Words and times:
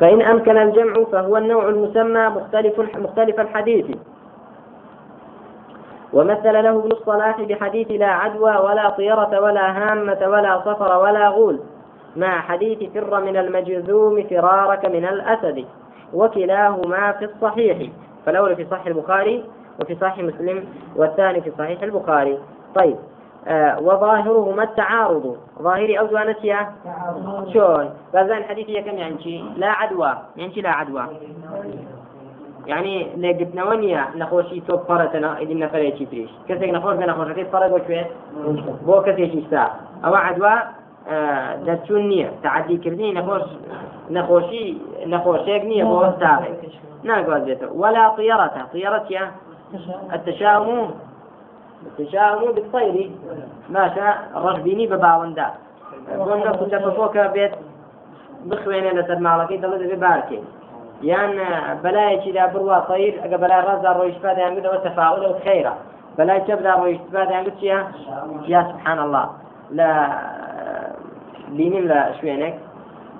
فإن 0.00 0.22
أمكن 0.22 0.56
الجمع 0.56 1.04
فهو 1.12 1.36
النوع 1.36 1.68
المسمى 1.68 2.28
مختلف 2.28 2.80
مختلف 2.98 3.40
الحديث. 3.40 3.86
ومثل 6.12 6.52
له 6.52 6.70
ابن 6.70 6.92
الصلاح 6.92 7.40
بحديث 7.40 7.90
لا 7.90 8.06
عدوى 8.06 8.56
ولا 8.56 8.90
طيرة 8.90 9.40
ولا 9.40 9.70
هامة 9.70 10.18
ولا 10.22 10.60
صفر 10.60 10.98
ولا 10.98 11.28
غول 11.28 11.60
مع 12.16 12.40
حديث 12.40 12.92
فر 12.92 13.20
من 13.20 13.36
المجذوم 13.36 14.22
فرارك 14.22 14.84
من 14.84 15.04
الأسد 15.04 15.64
وكلاهما 16.14 17.12
في 17.12 17.24
الصحيح. 17.24 17.90
فالأول 18.26 18.56
في 18.56 18.66
صحيح 18.70 18.86
البخاري 18.86 19.44
وفي 19.80 19.94
صحيح 19.94 20.18
مسلم 20.18 20.64
والثاني 20.96 21.40
في 21.40 21.52
صحيح 21.58 21.82
البخاري. 21.82 22.38
طيب. 22.74 22.96
وظاهرهما 23.80 24.62
التعارض؟ 24.62 25.36
ظاهري 25.62 25.98
أو 25.98 26.06
زوانتيا 26.06 26.72
شلون 27.52 27.90
فازان 28.12 28.38
الحديث 28.38 28.70
هي 28.70 28.82
كم 28.82 28.98
يعني؟ 28.98 29.44
لا 29.56 29.70
عدوى. 29.70 30.12
يعني 30.36 30.60
لا 30.60 30.70
عدوى. 30.70 31.06
يعني 32.66 33.06
لێگرتنەوە 33.16 34.16
نخوشي 34.16 34.60
توب 34.60 34.80
فرتنا 34.88 35.38
إذا 35.38 35.54
نەفرێکی 35.54 36.06
تریش 36.10 36.30
کەسێک 36.48 36.70
نەخۆش 36.76 36.96
بێ 36.98 37.06
نەخۆشەکەی 37.10 37.46
فەرە 37.52 37.68
بۆ 37.72 37.78
کوێ 37.86 38.02
بۆ 38.86 38.96
کەسێکی 39.06 39.42
سا 39.50 39.64
ئەوە 40.04 40.18
عدوە 40.28 40.54
دەچون 41.66 42.02
نییە 42.10 42.28
تعدیکردنی 42.42 43.14
نەخۆش 43.18 43.44
نەخۆشی 44.16 44.66
نەخۆشێک 45.12 45.62
نییە 45.70 45.84
بۆ 45.90 45.98
ستاڕێک 46.16 46.60
ناگواز 47.08 47.42
بێتەوە 47.48 47.72
ولا 47.82 48.04
طيرة 48.16 48.48
طيرة 48.72 49.06
يا؟ 49.10 49.24
التشاؤم 51.86 52.52
بالطير 52.56 53.10
ماشا 53.74 54.08
ڕەشبینی 54.44 54.86
بە 54.92 54.98
باوەندا 55.04 55.48
بۆ 56.26 56.34
نەفو 56.46 56.64
تەفۆکە 56.72 57.24
بێت 57.34 57.54
بخوێنێ 58.48 58.92
لەسەر 58.98 59.18
ماڵەکەی 59.26 59.62
دەڵێ 59.62 59.76
دەبێ 59.82 59.98
بارکێ. 60.06 60.40
یان 61.02 61.32
بەلایەکیدا 61.82 62.44
بڕوا 62.52 62.78
طير 62.88 63.14
ئەگە 63.22 63.38
بەلای 63.42 63.62
ڕازدا 63.66 63.90
ڕۆیشتپا 63.98 64.30
دەیانگوتەوە 64.36 64.78
تەفاعل 64.86 65.22
و 65.26 65.38
خەیرە 65.44 65.74
بەلای 66.18 66.40
چەبدا 66.46 66.72
ڕۆیشتپا 66.80 67.22
دەیانگوت 67.30 67.56
چیە 67.60 67.78
یا 68.52 68.60
سبحان 68.70 68.98
الله 69.04 69.26
لە 69.78 69.90
بینیم 71.56 71.84
لە 71.92 72.00
شوێنێک 72.18 72.54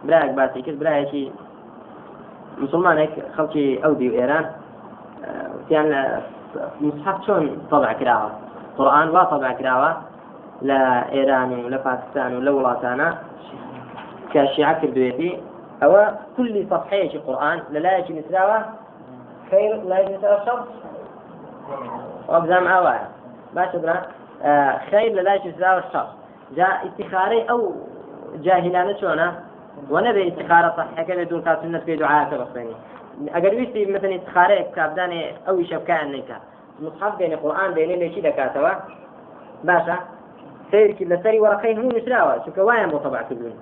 برایەک 0.06 0.32
باسی 0.38 0.62
کرد 0.66 0.78
برایەکی 0.82 1.24
مسلمانێک 2.62 3.12
خەڵکی 3.36 3.66
ئەو 3.82 3.92
دی 4.00 4.08
و 4.10 4.14
ئێران 4.18 4.46
وتیان 5.58 5.86
لە 5.92 6.02
مصحف 6.80 7.16
چۆن 7.26 7.42
طبع 7.70 7.92
کراوە؟ 8.00 8.30
قورآن 8.78 9.08
وا 9.14 9.24
طبع 9.32 9.52
کراوە 9.58 9.90
لە 10.68 10.80
ئێران 11.14 11.50
و 11.52 11.68
لە 11.74 11.78
پاکستان 11.86 12.30
و 12.36 12.40
لە 12.46 12.50
وڵاتانە 12.56 13.08
کە 14.32 14.40
شیعە 14.54 14.74
کردوێتی 14.80 15.30
ئەوە 15.82 16.02
كل 16.36 16.54
صفحەیەکی 16.70 17.18
قورآن 17.26 17.58
لە 17.72 17.78
لایەکی 17.84 18.12
نووسراوە 18.16 18.58
خير 19.50 19.72
لایەکی 19.90 20.12
نووسراوە 20.12 20.40
شەڕ 20.46 20.60
وەبزام 22.32 22.64
ئاوایە 22.72 23.06
باشە 23.56 23.78
برا 23.82 23.96
خير 24.90 25.10
لە 25.18 25.22
لایەکی 25.26 25.48
نووسراوە 25.50 25.82
شەڕ 25.92 26.06
جا 26.56 26.68
ئیتیخارەی 26.84 27.42
ئەو 27.50 27.60
جاهلانە 28.44 28.94
چۆنە 29.00 29.28
ونبي 29.90 30.28
استخارة 30.28 30.74
صحيحة 30.76 31.02
كذا 31.02 31.22
دون 31.22 31.42
الناس 31.64 31.82
في 31.82 31.96
دعاء 31.96 32.30
تبصيني 32.30 32.74
أقل 33.28 33.54
ويستي 33.56 33.86
مثلا 33.86 34.16
استخارة 34.16 34.66
كابداني 34.76 35.34
أو 35.48 35.64
شبكة 35.64 36.02
أنك 36.02 36.40
مصحف 36.80 37.18
بين 37.18 37.32
القرآن 37.32 37.74
بين 37.74 37.90
اللي 37.90 38.14
شيء 38.14 38.30
كاتوا 38.30 38.68
باشا 39.64 39.98
سير 40.70 40.92
كل 40.92 41.22
سري 41.22 41.40
ورقين 41.40 41.78
هو 41.78 41.88
نسراوة. 41.88 42.44
شو 42.44 42.52
كوايا 42.52 42.86
مو 42.86 42.98
طبع 42.98 43.22
كلون 43.22 43.54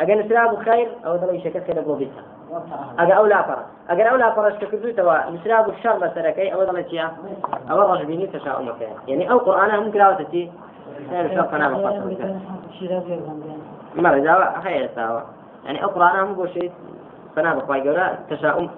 أقل 0.00 0.26
نسراو 0.26 0.56
خير 0.56 0.88
أو 1.06 1.16
ضلوا 1.16 1.32
يشكل 1.32 1.60
كذا 1.60 1.80
بو 1.80 1.94
بيتها 1.94 2.22
أقل 2.98 3.12
أولى 3.12 3.44
فرا. 3.48 3.66
أقل 3.90 4.00
أولى 4.00 4.32
فرا 4.36 4.50
شكل 4.50 4.94
توا 4.94 5.30
نسراو 5.30 5.70
الشر 5.70 6.06
لسركي 6.06 6.54
أو 6.54 6.64
ضلوا 6.64 6.82
شيا 6.82 7.10
أو 7.70 7.82
الرجل 7.82 8.06
بيني 8.06 8.26
تشاؤم 8.26 8.72
فيها 8.72 8.94
يعني 9.08 9.30
أو 9.30 9.38
قرآن 9.38 9.80
ممكن 9.80 10.00
أو 10.00 10.12
تتي 10.12 10.50
سير 11.10 11.34
شر 11.34 11.40
قناة 11.40 11.68
مرة 13.96 14.18
جاوا 14.18 14.60
خير 14.60 14.90
سوا 14.94 15.20
يعني 15.64 15.84
أقرأ 15.84 16.10
أنا 16.10 16.24
مو 16.24 16.46
شيء 16.46 16.72
فنا 17.36 17.54
بخواي 17.54 17.80
جورا 17.80 18.18
تشاؤم 18.30 18.70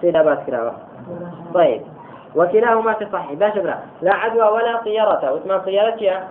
سيدا 0.00 0.22
باس 0.22 0.38
كراوة 0.46 0.72
طيب. 1.54 1.82
وكلاهما 2.36 2.92
في 2.92 3.06
صحيح 3.12 3.32
باش 3.32 3.58
برا 3.58 3.74
لا. 4.02 4.14
عدوى 4.14 4.42
ولا 4.48 4.76
طيارة 4.84 5.32
واسمها 5.32 5.58
طيارة 5.58 6.02
يا؟ 6.02 6.24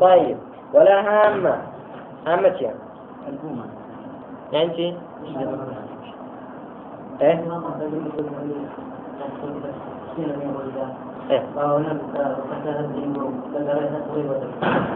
طيب. 0.00 0.36
ولا 0.74 1.00
هامة. 1.00 1.56
هامة 2.26 2.48
يا؟ 2.48 2.74
يعني 4.52 4.76
شي 4.76 4.94
إيه؟ 7.20 7.44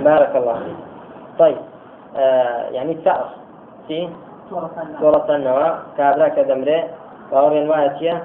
بارك 0.04 0.36
الله 0.36 0.54
فيك. 0.54 0.76
طيب. 1.38 1.56
آه 2.16 2.68
يعني 2.70 2.92
الثأر 2.92 3.28
في 3.88 4.08
سورة 5.00 5.26
النواة 5.30 5.78
كابرا 5.98 6.28
كدمري. 6.28 6.84
باورين 7.32 7.68
واتيا 7.70 8.22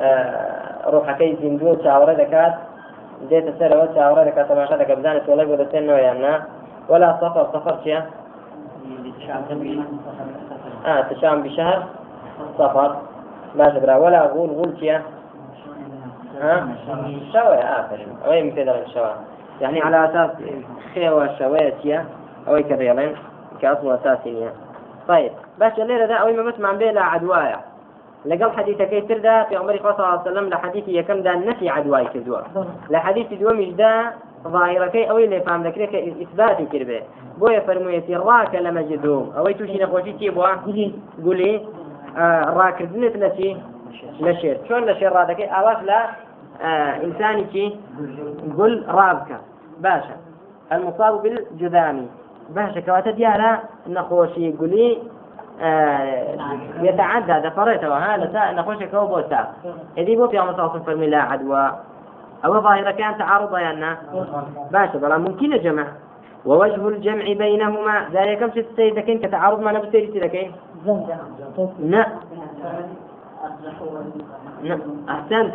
آه 0.00 0.90
روحكي 0.90 1.36
زندون 1.42 1.84
شاورة 1.84 2.12
دكات 2.12 2.54
ديت 3.28 3.58
سنة 3.58 3.76
وشاورة 3.76 4.24
دكات 4.24 4.48
تماشا 4.48 4.76
دكات 4.76 4.98
بزانة 4.98 5.22
ولا 5.28 5.42
يقول 5.42 5.60
السنة 5.60 5.92
ويانا 5.92 6.42
ولا 6.88 7.16
سفر 7.20 7.48
سفر 7.52 7.78
شيا؟ 7.84 8.06
آه 10.86 11.00
تشام 11.00 11.42
بشهر 11.42 11.84
سفر. 12.58 12.96
ما 13.54 13.68
جبرا 13.68 13.96
ولا 13.96 14.26
غول 14.26 14.50
غول 14.50 14.78
شيا؟ 14.80 15.02
ها؟ 16.40 16.68
شوي 17.32 17.58
آخر 17.58 17.98
وين 18.28 18.46
مثل 18.46 18.68
الشوى 18.68 19.14
يعني 19.60 19.80
على 19.82 20.04
أساس 20.04 20.30
خيوة 20.94 21.38
شوية 21.38 22.04
کە 22.46 22.76
دەڵێن 22.80 23.12
کە 23.60 23.66
ئەسڵ 23.70 23.86
ئەساسینە 23.94 24.50
طيب. 25.08 25.32
باش 25.58 25.72
الليلة 25.78 26.04
ذا 26.04 26.14
أوي 26.14 26.32
ما 26.32 26.42
بسمع 26.42 26.72
بيه 26.72 26.90
لا 26.90 27.02
عدوايا. 27.02 27.60
لقل 28.24 28.50
حديث 28.50 28.82
كي 28.82 29.00
تردا 29.00 29.42
في 29.42 29.56
عمر 29.56 29.78
صلى 29.78 29.90
الله 29.90 30.04
عليه 30.04 30.20
وسلم 30.20 30.48
لحديث 30.48 30.88
يكم 30.88 31.20
دا 31.22 31.34
نفي 31.34 31.68
عدواي 31.68 32.06
كدوا 32.14 32.38
لحديث 32.90 33.32
دوا 33.40 33.52
مش 33.52 33.68
دا 33.68 34.12
ظاهرة 34.48 34.86
كي 34.86 35.10
أوي 35.10 35.24
اللي 35.24 35.40
فهم 35.40 35.62
ذكرك 35.62 35.94
إثباتي 35.94 36.66
كربه. 36.66 37.02
بويا 37.38 37.60
فرمويتي 37.60 38.16
راك 38.16 38.54
لمجدوم. 38.54 39.32
أوي 39.36 39.54
توشي 39.54 39.78
نخوشي 39.78 40.12
تيبوا 40.12 40.46
قولي. 41.24 41.66
آه 42.16 42.44
راك 42.44 42.82
ردنت 42.82 43.16
لشي 43.16 43.56
لشير 44.20 44.58
شلون 44.68 44.84
لشير 44.84 45.12
رادك 45.12 45.40
أواش 45.40 45.82
لا. 45.82 46.00
آه 46.62 47.04
إنساني 47.04 47.44
كي؟ 47.44 47.76
قل 48.58 48.84
رابك 48.88 49.40
باشا. 49.78 50.16
المصاب 50.72 51.22
بالجذام 51.22 52.06
باشا 52.50 52.80
كواتا 52.80 53.10
ديالا 53.10 53.58
نخوشي. 53.88 54.52
قولي. 54.52 54.98
يتعدى 56.80 57.48
دفرته 57.48 57.96
هذا 57.96 58.52
نخوشي 58.52 58.86
كوبوتا 58.86 59.52
إذي 59.98 60.16
بو 60.16 60.28
في 60.28 60.38
صلى 60.56 60.80
فرمي 60.86 61.06
لا 61.06 61.22
عدوى 61.22 61.72
أو 62.44 62.60
ظاهرة 62.60 62.90
كان 62.90 63.18
تعارض 63.18 63.56
يانا 63.56 63.96
باشا 64.72 64.98
بلا 64.98 65.18
ممكن 65.18 65.58
جمع 65.58 65.86
ووجه 66.46 66.88
الجمع 66.88 67.24
بينهما. 67.24 68.08
ذلك 68.12 68.38
كم 68.38 68.62
سيد 68.76 68.94
لكن 68.98 69.18
كتعارض 69.18 69.60
ما 69.60 69.72
نبي 69.72 69.90
سيد 69.90 70.16
لكن. 70.16 70.50
لا 71.80 72.06
أحسنت. 75.08 75.54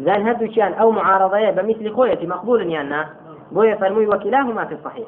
ذان 0.00 0.28
هدو 0.28 0.52
شان 0.52 0.72
أو 0.72 0.90
معارضة 0.90 1.50
بمثل 1.50 1.94
خويتي 1.94 2.26
مقبول 2.26 2.72
يانا 2.72 3.06
بويا 3.52 3.76
فرموي 3.76 4.06
وكلاهما 4.06 4.64
في 4.64 4.74
الصحيح. 4.74 5.06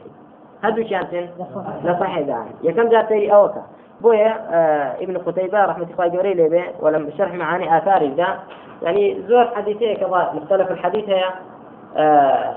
هدو 0.63 0.89
شانتن 0.89 1.29
لصحيح 1.85 2.19
ذا 2.19 2.47
يكم 2.63 2.89
ذات 2.89 3.13
أوكا؟ 3.13 3.63
بويا 4.01 4.37
آه 4.51 5.05
ابن 5.05 5.19
قتيبة 5.19 5.65
رحمة 5.65 5.87
الله 5.93 6.07
جوري 6.07 6.35
لي 6.35 6.65
ولم 6.81 7.11
شرح 7.19 7.35
معاني 7.35 7.79
آثار 7.79 8.05
ذا. 8.05 8.39
يعني 8.83 9.23
زور 9.29 9.47
حديثية 9.57 9.95
كذا 9.97 10.33
مختلف 10.35 10.71
الحديث 10.71 11.09
هي 11.09 11.25
آه 11.97 12.55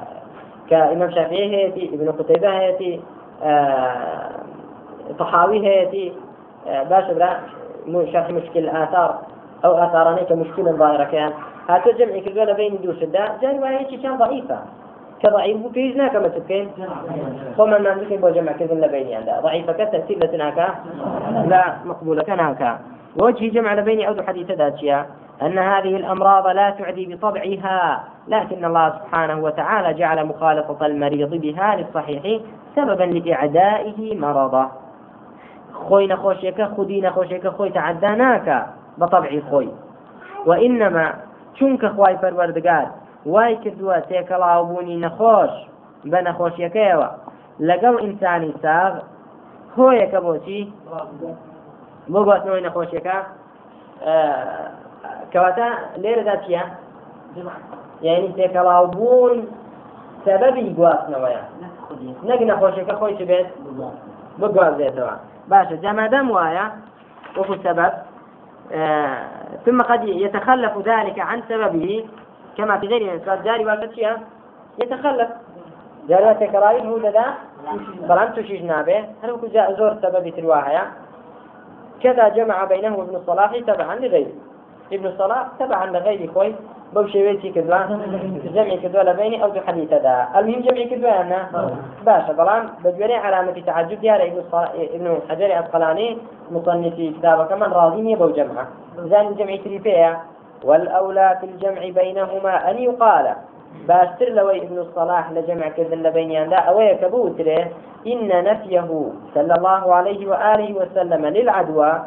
كإمام 0.70 1.12
شافعي 1.12 1.56
هيتي 1.56 1.90
ابن 1.96 2.12
قتيبة 2.12 2.50
هيتي 2.60 3.02
آه 3.44 4.30
طحاوي 5.20 5.68
هيتي 5.68 6.14
باش 6.66 7.04
برا 7.12 7.40
شرح 8.14 8.30
مشكل 8.30 8.60
الآثار 8.60 9.22
أو 9.66 9.72
آثاراني 9.72 10.22
كمشكلة 10.22 10.72
ظاهرة 10.72 11.04
كان. 11.04 11.34
هاتو 11.70 11.92
جمعي 11.92 12.22
كذولا 12.22 12.54
بين 12.54 12.82
دوش 12.84 13.04
الدا 13.04 13.38
جاي 13.42 13.58
رواية 13.58 14.02
كان 14.04 14.18
ضعيفة. 14.18 14.60
كضعيف 15.24 15.68
في 15.74 15.94
ناك 15.94 16.16
ما 16.16 16.28
تبكين 16.28 16.70
وما 17.58 17.78
ما 17.78 17.90
عندك 17.90 18.12
يبغى 18.12 18.32
جمع 18.32 18.52
كذا 18.52 18.88
بيني 18.88 19.16
عندها. 19.16 19.42
ضعيفة 19.42 19.74
كتأثير 19.74 20.18
لتناك 20.18 20.58
لا 21.48 21.76
مقبولة 21.86 22.24
كناك 22.24 22.80
وجه 23.16 23.50
جمع 23.50 23.74
بين 23.74 24.06
أو 24.06 24.24
حديث 24.28 24.52
ذاتيا 24.52 25.06
أن 25.42 25.58
هذه 25.58 25.96
الأمراض 25.96 26.48
لا 26.48 26.70
تعدي 26.70 27.16
بطبعها. 27.16 28.04
لكن 28.28 28.66
الله 28.66 28.90
سبحانه 28.90 29.44
وتعالى 29.44 29.94
جعل 29.94 30.26
مخالطة 30.26 30.86
المريض 30.86 31.30
بها 31.30 31.76
للصحيح 31.76 32.42
سببا 32.76 33.04
لإعدائه 33.04 34.18
مرضه. 34.18 34.68
خۆی 35.88 36.08
نەخۆشیەکە 36.14 36.66
خودی 36.76 37.04
نەخۆشیەکە 37.08 37.50
خۆی 37.58 37.72
تعدا 37.78 38.12
ناکە 38.22 38.60
بە 39.00 39.06
طبعی 39.14 39.42
خۆی 39.50 39.70
وئینەما 40.48 41.08
چونکە 41.58 41.88
خوای 41.96 42.16
پەروەردگار 42.22 42.86
وای 43.26 43.56
کردووە 43.64 43.98
تێکەڵاوبوونی 44.10 45.02
نەخۆش 45.06 45.54
بە 46.12 46.20
نەخۆشیەکەیەوە. 46.28 47.10
لەگەڵ 47.70 47.96
ئینسانی 48.04 48.54
ساغ 48.62 48.94
هۆیەکە 49.76 50.20
بۆچی؟ 50.26 50.62
بۆ 52.12 52.20
گواستنەوەی 52.26 52.66
نەخۆشیەکە. 52.68 53.18
کەواتە 55.32 55.68
لێرەدا 56.02 56.36
چییە؟ 56.44 56.64
یعنی 58.08 58.28
تێکەڵاوبوون 58.38 59.38
سەبەبی 60.26 60.66
گواستنەوەیە. 60.78 61.44
نەک 62.30 62.42
نەخۆشیەکە 62.52 62.94
خۆی 63.00 63.16
چ 63.20 63.22
بێت؟ 63.30 63.48
بگوازێتەوە 64.40 65.16
باشە 65.52 65.76
جەمەدەم 65.84 66.28
وایە 66.36 66.66
وەکو 67.38 67.56
آه 68.74 69.18
ثم 69.66 69.82
قد 69.82 70.04
يتخلف 70.04 70.78
ذلك 70.78 71.20
عن 71.20 71.42
سببه 71.50 72.04
كما 72.58 72.78
في 72.78 72.88
غير 72.88 73.02
الإنسان 73.02 73.44
جاري 73.44 73.66
والبتشيا 73.66 74.18
يتخلف. 74.80 75.30
جاري 76.10 76.34
تكرارين 76.34 76.86
هو 76.90 76.98
لذا 76.98 77.26
بلان 78.10 78.34
تشيش 78.34 78.62
نابه. 78.62 79.00
هل 79.24 79.30
هو 79.30 79.48
جاء 79.54 79.74
زور 79.74 79.94
سبب 80.02 80.30
ترواها 80.36 80.92
كذا 82.04 82.30
جمع 82.30 82.64
بينه 82.64 82.96
وابن 82.98 83.16
الصلاح 83.16 83.60
تبعا 83.68 83.96
لغيره. 83.96 84.34
ابن 84.94 85.06
الصلاح 85.06 85.48
تبعا 85.60 85.86
لغيره 85.86 86.34
خوي. 86.34 86.56
بەو 86.96 87.06
شێوەیەکی 87.14 87.50
کردووە 87.56 87.80
جەمی 88.56 88.78
کردووە 88.84 89.04
لە 89.10 89.14
بینی 89.20 89.38
ئەو 89.42 89.50
دوو 89.56 89.66
حەدیثەدا 89.68 90.16
ئەلمیم 90.36 90.62
جەمی 90.66 90.86
کردووانە 90.92 91.40
باشە 92.08 92.34
بەڵام 92.40 92.64
بە 92.84 92.90
دوێنێ 92.96 93.18
علامەتی 93.26 93.62
تعجب 93.70 94.00
دیارە 94.04 94.26
ابن 94.96 95.08
حجر 95.30 95.50
ئەسقلانی 95.58 96.10
مصنفی 96.54 97.08
کتابەکە 97.18 97.56
من 97.62 97.72
راضی 97.80 98.02
نییە 98.08 98.18
بەو 98.22 98.32
جەمعە 98.38 98.64
زانی 99.12 99.34
جەمی 99.40 99.58
تری 99.64 99.80
پێەیە 99.86 100.14
والأولى 100.64 101.38
في 101.40 101.46
الجمع 101.46 102.04
بينهما 102.04 102.72
أن 102.72 102.78
يقال 102.78 103.36
باشتر 103.88 104.30
لوي 104.30 104.62
ابن 104.62 104.78
الصلاح 104.78 105.32
لجمع 105.32 105.70
كذن 105.70 106.04
لبينيان 106.04 106.50
لا 106.50 106.58
أوي 106.60 106.96
كبوتره 106.96 107.68
إن 108.08 108.44
نفيه 108.44 109.12
صلى 109.36 109.54
الله 109.56 109.96
عليه 109.96 110.28
وآله 110.28 110.74
وسلم 110.74 111.26
للعدوى 111.26 112.02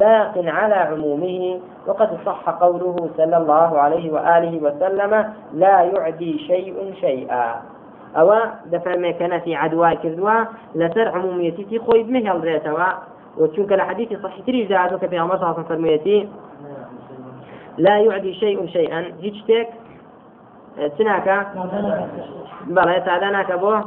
باق 0.00 0.32
على 0.36 0.74
عمومه 0.74 1.60
وقد 1.86 2.18
صح 2.26 2.50
قوله 2.50 3.10
صلى 3.16 3.36
الله 3.36 3.80
عليه 3.80 4.12
وآله 4.12 4.62
وسلم 4.62 5.32
لا 5.54 5.82
يعدي 5.82 6.38
شيء 6.38 6.94
شيئا. 7.00 7.62
أو 8.16 8.34
دفع 8.66 9.10
كان 9.10 9.40
في 9.40 9.54
عدوى 9.54 9.96
كذوى 9.96 10.46
لسر 10.74 11.08
عموميتي 11.08 11.78
بمهل 11.88 12.44
ريتوا. 12.44 12.84
وتشوك 13.38 13.72
الحديث 13.72 14.22
صحيح 14.22 14.46
تريد 14.46 14.68
دعاتك 14.68 15.06
في 15.06 15.18
عمر 15.18 15.38
صلى 15.38 15.64
فرميتي 15.68 16.28
لا 17.78 17.98
يعدي 17.98 18.34
شيء 18.34 18.66
شيئا. 18.66 19.12
هيجتك 19.20 19.68
سناك 20.98 21.46
بلا 22.66 22.96
يتعدانك 22.96 23.50
أبوه؟ 23.50 23.84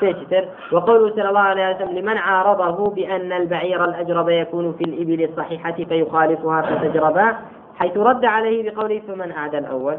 شتر 0.00 0.44
وقوله 0.72 1.10
صلى 1.10 1.28
الله 1.28 1.40
عليه 1.40 1.76
وسلم 1.76 1.98
لمن 1.98 2.16
عارضه 2.16 2.90
بأن 2.90 3.32
البعير 3.32 3.84
الأجرب 3.84 4.28
يكون 4.28 4.72
في 4.72 4.84
الإبل 4.84 5.24
الصحيحة 5.24 5.72
فيخالفها 5.72 6.62
فتجربا 6.62 7.36
حيث 7.76 7.96
رد 7.96 8.24
عليه 8.24 8.70
بقوله 8.70 9.02
فمن 9.08 9.32
أعدى 9.32 9.58
الأول. 9.58 9.98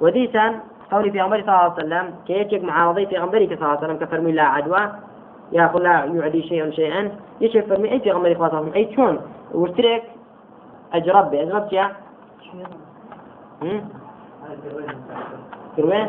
وديسا 0.00 0.60
قولي 0.92 1.10
في 1.10 1.20
عمر 1.20 1.36
صلى 1.36 1.48
الله 1.48 1.54
عليه 1.58 1.72
وسلم 1.72 2.14
كيتشك 2.26 2.64
معارضي 2.64 3.06
في 3.06 3.16
عمرك 3.16 3.48
صلى 3.48 3.54
الله 3.56 3.68
عليه 3.68 3.78
وسلم 3.78 3.96
كفرمي 3.96 4.32
لا 4.32 4.42
عدوى 4.42 4.92
يا 5.52 5.72
لا 5.74 6.04
يعدي 6.04 6.42
شيئا 6.42 6.70
شيئا 6.70 7.10
يشك 7.40 7.64
فرمي 7.64 7.92
أي 7.92 8.00
في 8.00 8.10
عمري 8.10 8.34
صلى 8.34 8.46
الله 8.46 8.58
عليه 8.58 8.68
وسلم 8.68 8.74
أي 8.74 8.94
شون 8.96 9.20
واشترك 9.54 10.02
أجرب 10.92 11.34
أجرب 11.34 11.72
يا؟ 11.72 11.92
كروين؟ 15.76 16.08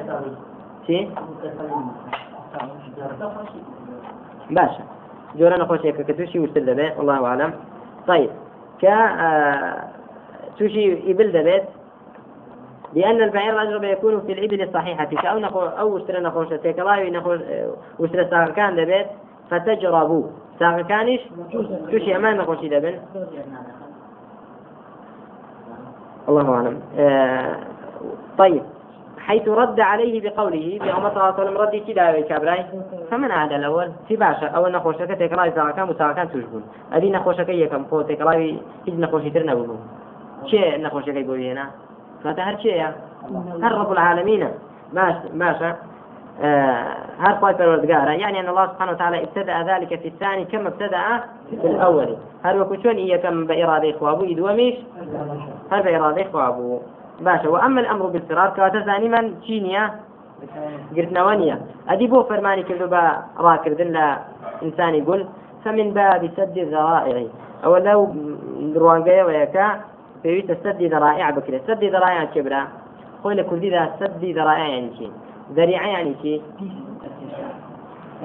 باشە 4.55 4.83
جۆرە 5.39 5.57
نەخۆشیەکە 5.61 6.03
کە 6.07 6.13
تووشی 6.17 6.39
وشتر 6.39 6.63
دەبێت 6.69 6.93
والله 6.97 7.27
عالم 7.27 7.51
طيب. 8.07 8.31
کە 8.81 8.95
تووشي 10.57 11.11
إبل 11.11 11.27
دەبێت 11.37 11.65
لأن 12.93 13.21
البعير 13.21 13.53
الأجرب 13.53 13.83
يكون 13.83 14.21
في 14.21 14.31
الإبل 14.33 14.61
الصحيحة. 14.61 15.09
أو 15.31 15.39
نخو 15.39 15.59
أو 15.59 15.95
وشتر 15.95 16.19
نخوش 16.19 16.47
تيكلاوي 16.47 17.09
نخوش 17.11 17.39
وشتر 17.99 18.29
ساق 18.29 18.49
كان 18.51 18.75
دبيت. 18.75 19.07
فتجربوا. 19.49 20.23
ساق 20.59 20.81
كانش 20.81 21.21
توشي. 21.91 22.15
أمان 22.15 22.37
نخوشي 22.37 22.69
دبن. 22.69 22.95
الله 26.29 26.55
أعلم. 26.55 26.81
آه 26.99 27.55
طيب. 28.37 28.63
حيث 29.19 29.47
رد 29.47 29.79
عليه 29.79 30.29
بقوله 30.29 30.79
بأمر 30.81 31.09
صلى 31.09 31.17
الله 31.17 31.23
عليه 31.23 31.43
وسلم 31.43 31.57
ردي 31.57 31.79
كذا 31.79 32.21
كابراي. 32.21 32.65
فمن 33.11 33.31
عاد 33.31 33.53
الأول؟ 33.53 33.91
في 34.07 34.15
باشا 34.15 34.47
أول 34.47 34.71
نخوشك 34.71 34.99
تكراي 34.99 35.49
مساعة 35.49 36.13
كان 36.13 36.29
تشبون 36.29 36.63
أدي 36.93 37.11
نخوشك 37.11 37.49
يكم 37.49 37.83
فو 37.83 38.01
تكراي 38.01 38.57
هيج 38.87 38.99
نخوشي 38.99 39.29
ترنا 39.29 39.53
بلو 39.53 39.75
شيء 40.45 40.81
نخوشك 40.81 41.15
يقول 41.15 41.41
هنا. 41.41 41.69
فتهر 42.23 42.57
شيء 42.57 42.83
هر 43.63 43.71
رب 43.71 43.91
العالمين. 43.91 44.47
آه 44.97 45.75
هر 47.19 47.33
قوي 47.41 47.51
الوردقارة 47.51 48.09
يعني 48.11 48.39
أن 48.39 48.49
الله 48.49 48.67
سبحانه 48.67 48.91
وتعالى 48.91 49.23
ابتدأ 49.23 49.63
ذلك 49.63 49.99
في 49.99 50.07
الثاني 50.07 50.45
كما 50.45 50.67
ابتدأ 50.67 51.23
في 51.49 51.67
الأول. 51.67 52.17
هل 52.43 52.61
وكشون 52.61 52.95
إياكم 52.95 53.45
بإرادة 53.45 53.89
إخوابو 53.89 54.25
إدواميش 54.25 54.75
هل 55.71 55.83
بإرادة 55.83 56.21
إخوابو 56.21 56.79
باشا 57.21 57.49
وأما 57.49 57.81
الأمر 57.81 58.05
بالفرار 58.05 58.49
كواتا 58.49 58.81
ثاني 58.81 59.09
من 59.09 59.41
تشينيا 59.41 59.91
قرتنا 60.97 61.25
ونيا 61.25 61.61
أدي 61.89 62.07
بو 62.07 62.23
فرماني 62.23 62.63
كذو 62.63 62.87
با 62.87 63.23
راكردن 63.37 63.91
لا 63.91 64.17
إنسان 64.63 64.95
يقول 64.95 65.25
فمن 65.65 65.93
باب 65.93 66.31
سد 66.37 66.57
الذرائع. 66.57 67.27
أو 67.65 67.77
لو 67.77 68.15
روانقيا 68.75 69.23
ويكا 69.23 69.79
في 70.23 70.55
سد 70.63 70.83
ذرائع 70.83 71.29
بكرة 71.29 71.61
سد 71.67 71.83
ذرائع 71.83 72.23
كبرى 72.23 72.67
خوينا 73.23 73.43
كردي 73.43 73.69
ذا 73.69 73.91
سد 73.99 74.25
ذرائع 74.25 74.67
يعني 74.67 75.11
ذريعة 75.53 75.87
يعني 75.87 76.15
شي 76.21 76.41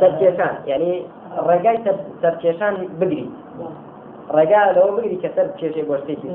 سركيشان 0.01 0.55
يعني 0.67 1.03
الرقاي 1.39 1.79
سركيشان 2.23 2.89
بقري 3.01 3.31
ڕێگا 4.37 4.61
لەوە 4.77 4.91
بگری 4.97 5.19
کە 5.23 5.29
سەر 5.37 5.47
کێشێ 5.59 5.83
بۆ 5.89 5.95
شتێکی 6.01 6.29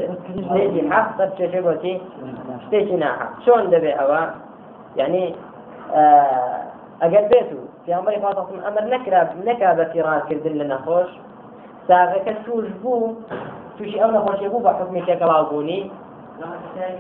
شتێکی 0.48 0.82
حەق 0.92 1.08
سەر 1.18 1.30
کێشێ 1.38 1.60
بۆچی 1.66 1.94
شتێکی 2.66 2.96
ناحەق 3.04 3.32
چۆن 3.44 3.64
دەبێ 3.74 3.92
ئەوە؟ 4.00 4.24
یعنی 5.00 5.24
ئەگەر 7.02 7.26
بێت 7.32 7.50
و 7.56 7.60
پیامبەری 7.86 8.20
خاصم 8.24 8.60
ئەمر 8.66 8.86
نەکرا 8.94 9.22
نەکا 9.48 9.70
بە 9.78 9.86
فیڕانکردن 9.92 10.56
لە 10.60 10.66
نەخۆش 10.74 11.10
ساغەکە 11.88 12.34
توش 12.46 12.68
بوو 12.82 13.16
تووشی 13.76 14.00
ئەو 14.02 14.12
نەخۆشیە 14.16 14.50
بوو 14.52 14.66
بە 14.66 14.72
حکمی 14.78 15.02
تێکەڵاو 15.08 15.44
بوونی 15.50 15.82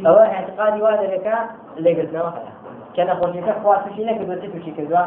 ئەوە 0.05 0.23
اعتقادی 0.35 0.81
وا 0.85 0.93
دەبێکە 1.01 1.37
لێگرتنەوە 1.83 2.31
هەیە. 2.35 2.51
کە 2.97 3.03
نەخۆشیەکە 3.09 3.53
خوا 3.61 3.75
تووشی 3.83 4.03
نەکردوە 4.09 4.35
تووشی 4.43 4.71
کردووە 4.77 5.03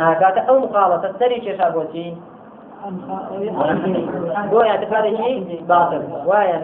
ئاگاتە 0.00 0.40
ئەو 0.48 0.56
مقاڵەتە 0.64 1.08
سەری 1.18 1.40
کێشا 1.44 1.68
بۆچی 1.76 2.06
بۆ 4.50 4.58
اعتقادێکی 4.72 5.56
باطل 5.70 6.02
وایە 6.30 6.58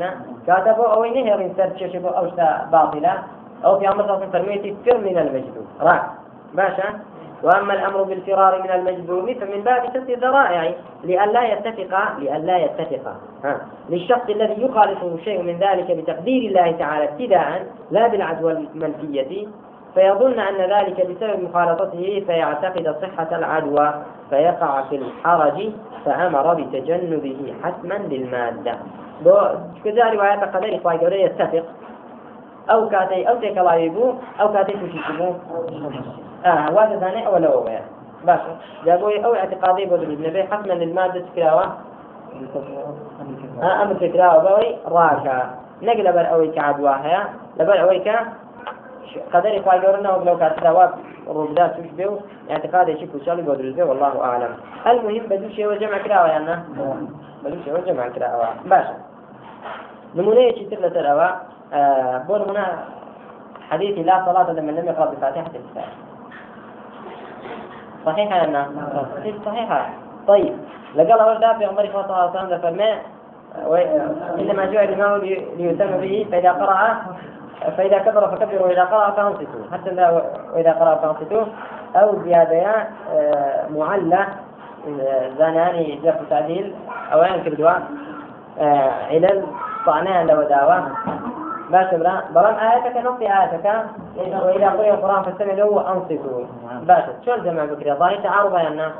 أو 0.48 1.04
نهر 1.04 1.50
سر 1.56 1.68
تشبه 1.68 2.10
أو 2.18 2.26
باطلة 2.72 3.14
أو 3.64 3.78
في 3.78 3.88
أمر 3.88 4.06
صلى 4.06 4.26
فرميتي 4.32 4.76
فر 4.84 4.98
من 4.98 5.18
المجذوب 5.18 5.66
راك 5.80 6.02
باشا 6.54 6.88
وأما 7.42 7.74
الأمر 7.74 8.02
بالفرار 8.02 8.62
من 8.62 8.70
المجذوب 8.70 9.32
فمن 9.32 9.60
باب 9.62 9.82
سد 9.94 10.10
الذرائع 10.10 10.74
لئلا 11.04 11.42
يتفق 11.52 11.92
لئلا 12.18 12.58
يتفق 12.58 13.16
ها 13.44 13.60
للشخص 13.90 14.30
الذي 14.30 14.62
يخالفه 14.62 15.16
شيء 15.24 15.42
من 15.42 15.58
ذلك 15.58 15.90
بتقدير 15.90 16.50
الله 16.50 16.72
تعالى 16.72 17.04
ابتداء 17.04 17.66
لا 17.90 18.08
بالعدوى 18.08 18.52
المنفية 18.52 19.46
فيظن 19.96 20.40
أن 20.40 20.60
ذلك 20.70 21.06
بسبب 21.06 21.42
مخالطته 21.42 22.24
فيعتقد 22.26 22.96
صحة 23.02 23.36
العدوى 23.36 23.94
فيقع 24.30 24.82
في 24.82 24.96
الحرج 24.96 25.70
فأمر 26.04 26.54
بتجنبه 26.54 27.54
حتما 27.62 27.94
للمادة. 27.94 28.74
كذا 29.84 30.04
رواية 30.10 30.40
قدر 30.40 30.76
إخوة 30.76 31.00
قولي 31.00 31.22
يتفق. 31.22 31.64
أو 32.70 32.88
كاتي 32.88 33.28
أو 33.28 33.36
تيك 33.36 33.58
الله 33.58 33.74
يبو 33.74 34.14
أو 34.40 34.52
كاتي 34.52 34.72
تشيكمو 34.72 35.34
آه 36.44 36.74
واحد 36.74 36.98
ثاني 36.98 37.26
أو 37.26 37.36
لو 37.36 37.60
بيا 37.60 37.82
باشا 38.24 38.56
جابوا 38.84 39.24
أو 39.24 39.34
اعتقادي 39.34 39.84
بدل 39.84 40.12
النبي 40.12 40.42
حتما 40.42 40.72
للمادة 40.72 41.20
تكراوة. 41.20 41.64
آه 43.62 43.82
أمر 43.82 43.94
تكراوة 43.94 44.38
بوي. 44.38 44.76
راكا 44.86 45.50
نقل 45.82 46.12
بر 46.12 46.32
أوي 46.32 46.48
كعدواها 46.48 47.28
لبر 47.60 47.80
أوي 47.80 47.98
قدر 49.34 49.60
إخوة 49.60 49.76
جورنا 49.76 50.16
ولو 50.16 50.38
كانت 50.38 50.60
ثواب 50.60 50.90
ڕوودا 51.26 51.66
توش 51.74 51.88
بێ 51.98 52.06
و 52.06 52.18
اعتقادێکی 52.50 53.06
کوچڵی 53.12 53.42
بۆ 53.46 53.52
دروست 53.58 53.76
بێ 53.78 53.84
والله 53.90 54.14
أعلم. 54.28 54.52
المهم 54.86 55.24
بەدوو 55.30 55.50
شێوە 55.56 55.74
جەمع 55.82 55.98
کراوە 56.04 56.28
یاننا 56.34 56.56
بەدوو 57.42 57.64
شێوە 57.66 57.80
جەمع 57.86 58.06
کراوە 58.14 58.48
باشە 58.70 58.94
نمونەیەکی 60.16 60.64
تر 60.70 60.78
لەسەرەوە 60.84 61.28
بۆ 62.28 62.34
نمونە 62.42 62.66
حديث 63.70 63.94
لا 64.08 64.16
صلاة 64.26 64.48
لمن 64.52 64.74
لم 64.78 64.86
يقرأ 64.86 65.06
بفاتحة 65.10 65.50
الكتاب. 65.60 65.90
صحيح 68.06 68.28
يا 68.36 68.66
صحيح 69.16 69.36
صحيحة 69.44 69.80
طيب 70.28 70.54
لقال 70.96 71.20
أول 71.20 71.38
دافع 71.40 71.66
عمر 71.68 71.86
صلى 71.92 72.04
الله 72.04 72.16
عليه 72.16 72.30
وسلم 72.30 72.58
فرمى 72.58 72.90
إنما 74.40 74.66
جاء 74.66 74.84
الإمام 74.84 75.20
ليتم 75.58 75.90
به 76.02 76.26
فإذا 76.30 76.52
قرأ 76.52 76.80
فإذا 77.60 77.98
كبر 77.98 78.28
فكبروا 78.28 78.66
وإذا 78.66 78.84
قرأ 78.84 79.10
فأنصتوا. 79.10 79.60
حتى 79.72 79.90
وإذا 80.54 80.72
قرأ 80.72 80.94
فأنصتوا. 80.94 81.44
أو 81.96 82.22
زيادة 82.22 82.86
آه، 83.12 83.68
معلة 83.68 84.26
آه، 84.88 85.30
زاناني 85.38 86.00
جرح 86.04 86.16
تعديل 86.30 86.74
أو 87.12 87.18
يعني 87.18 87.42
كردوا 87.42 87.70
آه، 88.60 88.90
علل 89.10 89.44
طعناها 89.86 90.24
لو 90.24 90.42
داوة. 90.42 90.88
باش 91.70 91.94
برا 91.94 92.22
بلان 92.34 92.54
آياتك 92.54 92.96
نص 92.96 93.20
آياتك. 93.20 93.84
وإذا 94.16 94.70
قرئ 94.70 94.90
القرآن 94.90 95.22
فاستمعوا 95.22 95.56
له 95.56 95.66
وأنصتوا. 95.66 96.44
باش 96.82 97.04
شو 97.24 97.34
الجمع 97.34 97.64
بكري 97.64 97.92
ظاهر 97.92 98.16
تعارض 98.16 98.54
يا 98.54 98.68
الناس 98.68 98.92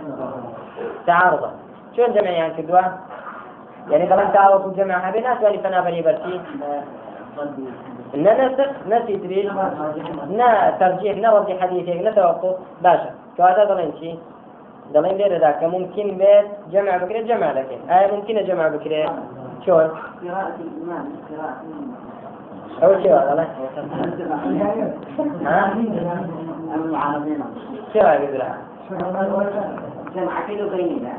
تعارض. 1.07 1.51
شو 1.97 2.05
الجمع 2.05 2.31
يعني 2.31 2.55
كردوا 2.55 2.81
يعني 3.91 4.07
بلان 4.07 4.33
تعارض 4.33 4.67
الجمع 4.67 4.95
هذه 4.95 5.21
ناس 5.21 5.43
ولي 5.43 5.59
فنا 5.59 5.81
بني 5.81 6.03
برسي 6.03 6.41
نا 8.15 8.47
نسخ 8.47 8.71
نسي 8.89 9.17
تريد 9.17 9.47
نا 10.37 10.77
ترجيح 10.81 11.17
نا 11.17 11.31
ردي 11.31 11.55
حديثك 11.61 12.03
نا 12.05 12.11
توقف 12.11 12.57
باشا. 12.83 13.11
كواتا 13.37 13.65
دلين 13.65 13.93
شي؟ 14.01 14.15
دلين 14.95 15.17
ليرة 15.17 15.39
ذاك. 15.39 15.65
ممكن 15.65 16.07
بيت 16.19 16.47
جمع 16.73 16.97
بكرة 16.97 17.21
جمع 17.21 17.53
لكن 17.53 17.79
آية 17.91 18.17
ممكن 18.17 18.45
جمع 18.45 18.69
بكرة. 18.69 19.15
شلون؟ 19.67 19.91
قراءة 20.23 20.57
الإمام 20.61 21.07
قراءة 21.29 21.57
أول 22.83 23.03
شيء 23.03 23.13
هذا 23.15 23.47
ها؟ 25.45 25.75
المعارضين 26.75 27.41
شو 27.93 28.01
هذا 28.01 28.15
يقولها؟ 28.15 28.59
جمع 30.17 30.47
كيلو 30.47 30.69
بيننا 30.69 31.13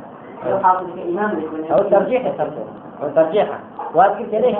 لو 0.45 0.59
حاطط 0.59 0.85
إمام 1.09 1.41
أو 1.71 1.83
ترجيح 1.83 2.25
الترجيح 2.25 2.63
أو 3.03 3.09
ترجيحها 3.15 3.59
وأذكر 3.95 4.37
ليش؟ 4.37 4.57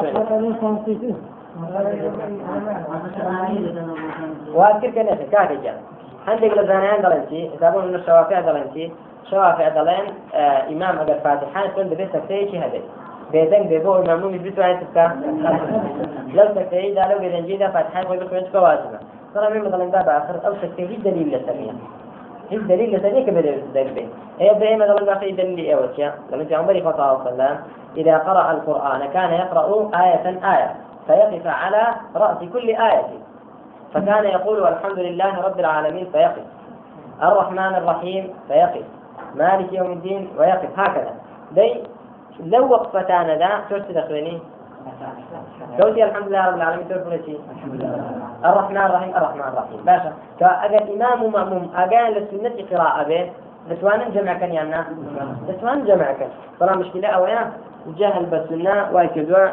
كافي 5.32 5.56
جان 5.64 5.78
عندك 6.28 6.58
لزانيان 6.58 7.02
دلنتي 7.02 7.52
يتابعون 7.54 7.88
من 7.88 7.96
الشوافع 7.96 8.40
دلنتي. 8.40 8.92
شوافع 9.32 9.70
دلين 9.70 10.14
آه 10.36 10.70
إمام 10.70 11.00
أجر 11.00 11.20
فاتحان 11.24 11.72
تقول 11.72 11.86
ببيت 11.86 12.10
سكتي 12.14 12.60
هذا 12.60 12.80
بيدن 13.32 13.64
بيبو 13.64 13.96
إمام 13.96 14.20
نومي 14.20 14.38
بيتو 14.38 14.62
هاي 14.62 14.78
تبكى 14.78 15.10
لو 16.34 16.46
سكتي 16.56 16.94
دا 16.94 17.02
لو 17.02 17.20
بيدن 17.20 17.46
جيدا 17.46 17.70
فاتحان 17.70 18.08
ويبقى 18.08 18.38
ينتك 18.38 18.56
واجبة 18.56 19.00
ترى 19.34 19.50
من 19.50 19.66
مثلا 19.66 19.86
باب 19.86 20.10
آخر 20.10 20.48
أو 20.48 20.54
سكتي 20.62 20.88
هي 20.90 20.96
دليل 20.96 21.28
لسمية 21.36 21.72
هي 22.50 22.58
دليل 22.58 22.96
لسمية 22.96 23.26
كبدل 23.26 23.62
دليل 23.74 24.08
هي 24.40 24.54
بهي 24.54 24.76
مثلا 24.76 25.06
باقي 25.06 25.32
دليل 25.32 25.66
إيوتيا 25.66 26.14
لما 26.32 26.44
جاء 26.44 26.60
عمر 26.60 26.74
صلى 26.74 26.92
الله 26.92 27.04
عليه 27.04 27.30
وسلم 27.30 27.58
إذا 27.98 28.18
قرأ 28.18 28.52
القرآن 28.52 29.10
كان 29.14 29.34
يقرأ 29.34 29.90
آية 30.04 30.28
آية. 30.54 30.87
فيقف 31.08 31.48
على 31.48 31.88
رأس 32.16 32.38
كل 32.54 32.70
آية. 32.70 33.08
فكان 33.94 34.26
يقول 34.26 34.68
الحمد 34.68 35.00
لله 35.00 35.42
رب 35.42 35.60
العالمين 35.60 36.06
فيقف. 36.12 36.46
الرحمن 37.24 37.76
الرحيم 37.76 38.34
فيقف. 38.48 38.86
مالك 39.36 39.74
يوم 39.74 39.92
الدين 39.92 40.30
ويقف. 40.38 40.80
هكذا. 40.80 41.14
دي 41.52 41.84
لو 42.40 42.68
وقفتان 42.68 43.26
ذا 43.26 43.50
ترسل 43.70 43.98
أخويني 43.98 44.40
توتي 45.80 46.04
الحمد 46.04 46.28
لله 46.28 46.48
رب 46.48 46.56
العالمين. 46.56 46.88
شيء 47.26 47.40
الرحمن 48.46 48.78
الرحيم. 48.78 49.16
الرحمن 49.16 49.42
الرحيم. 49.42 49.80
باشا. 49.86 50.14
فأجل 50.40 51.02
إمام 51.02 51.24
ومأموم 51.24 51.72
أجل 51.76 52.14
للسنة 52.14 52.78
قراءة 52.78 53.04
به. 53.04 53.32
جمع 54.14 54.34
كان 54.34 54.54
يعني 54.54 54.86
لتوان 55.48 55.86
جمع 55.86 56.12
كان. 56.12 56.30
طبعا 56.60 56.76
مشكلة 56.76 57.08
أولا 57.08 57.48
جهل 57.88 58.26
بالسنة 58.26 58.90
ويكدوا 58.94 59.48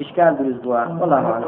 إشكال 0.00 0.34
بالأسبوع 0.34 0.86
والله 1.00 1.32
أعلم. 1.32 1.44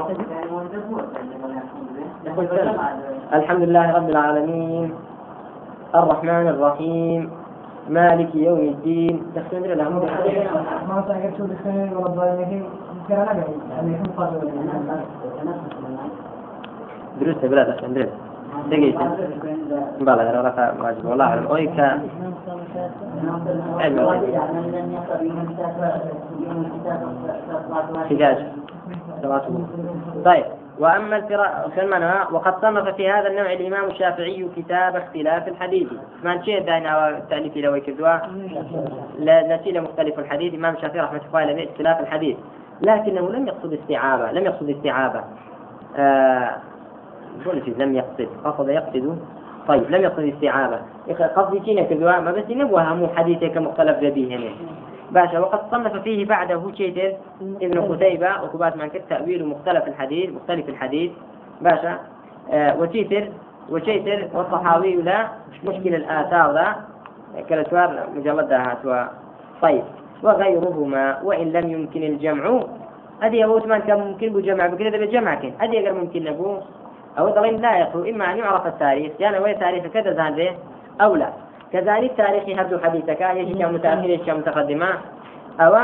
الحمد 3.35 3.63
لله 3.63 3.93
رب 3.97 4.09
العالمين. 4.09 4.95
الرحمن 5.95 6.47
الرحيم. 6.49 7.31
مالك 7.89 8.35
يوم 8.35 8.59
الدين. 8.59 9.23
إلى 9.65 9.73
الأمر 9.73 10.11
ما 10.89 11.01
الضالين 12.07 12.65
درست 17.21 17.45
بلا 17.45 17.63
دخل 17.63 17.95
درست. 17.95 18.17
دقيقة. 18.71 19.17
بلا 20.01 20.15
واجب. 20.83 21.05
والله 21.05 21.25
أعلم. 21.25 22.01
احتجاج 27.97 28.47
طيب 30.25 30.45
وأما 30.79 31.17
القراءة 31.17 32.35
وقد 32.35 32.61
صنف 32.61 32.89
في 32.89 33.11
هذا 33.11 33.29
النوع 33.29 33.53
الإمام 33.53 33.85
الشافعي 33.85 34.49
كتاب 34.57 34.97
اختلاف 34.97 35.49
الحديث. 35.49 35.89
ما 36.25 36.43
شيء 36.43 36.67
داينا 36.67 37.09
التاليف 37.09 37.57
لو 37.57 37.75
يكدوا 37.75 38.17
نسيل 39.57 39.83
مختلف 39.83 40.19
الحديث. 40.19 40.55
الامام 40.55 40.75
الشافعي 40.75 41.01
رحمة 41.01 41.21
الله 41.29 41.41
عليه 41.41 41.71
اختلاف 41.71 42.01
الحديث. 42.01 42.37
لكنه 42.81 43.31
لم 43.31 43.47
يقصد 43.47 43.73
استيعابه 43.73 44.33
لم 44.33 44.45
يقصد 44.45 44.71
استيعابه. 44.71 45.25
آه 45.97 46.57
لم 47.79 47.95
يقصد 47.95 48.29
قصد 48.45 48.69
يقصد 48.69 49.19
طيب 49.69 49.91
لم 49.91 50.03
يقصد 50.03 50.23
استيعابه 50.23 50.79
قصدي 51.37 51.61
كينا 51.61 51.83
كذوا 51.83 52.21
ما 52.21 52.33
بس 52.33 52.45
مو 52.51 53.09
حديثه 53.17 53.49
كمختلف 53.49 53.99
به 53.99 54.37
هنا 54.37 54.51
باشا 55.13 55.39
وقد 55.39 55.61
صنف 55.71 55.97
فيه 55.97 56.27
بعده 56.27 56.73
شيء 56.75 57.17
ابن 57.41 57.81
قتيبة 57.81 58.43
وكبات 58.43 58.77
من 58.77 58.91
تأويل 59.11 59.47
مختلف 59.47 59.89
الحديث 59.89 60.31
مختلف 60.31 60.69
الحديث. 60.69 61.11
باشا 61.61 61.99
آه 62.53 62.81
وتيتر 62.81 63.29
وشيتر 63.71 64.29
والصحاوي 64.35 64.97
لا 64.97 65.29
مشكل 65.65 65.95
الآثار 65.95 66.53
ذا. 66.53 66.77
كالأسوار 67.49 68.07
مجلد 68.17 68.53
هاتوا 68.53 69.05
طيب 69.63 69.83
وغيرهما 70.23 71.23
وإن 71.23 71.53
لم 71.53 71.71
يمكن 71.71 72.03
الجمع. 72.03 72.63
هذه 73.21 73.45
أبو 73.45 73.59
ثمان 73.59 73.81
كان 73.81 74.01
ممكن 74.01 74.29
بجمع 74.33 74.67
بكذا 74.67 74.91
بجمع 74.91 75.35
كان 75.35 75.53
هذه 75.59 75.87
أقل 75.87 75.95
ممكن 75.95 76.25
نبو 76.25 76.57
أو 77.19 77.29
ضلين 77.29 77.61
لا 77.61 77.77
يخلو 77.77 78.05
إما 78.05 78.33
أن 78.33 78.39
يعرف 78.39 78.67
التاريخ. 78.67 79.13
يعني 79.21 79.39
وين 79.39 79.59
تاريخ؟ 79.59 79.87
كذا 79.87 80.13
زان 80.13 80.55
أو 81.01 81.17
لا. 81.17 81.29
كذلك 81.73 82.13
تاريخ 82.17 82.59
هبد 82.59 82.85
حديثك 82.85 83.21
يجي 83.21 83.65
متأخر 83.65 84.11
يجي 84.11 84.33
متقدمة. 84.33 84.89
أو 85.61 85.77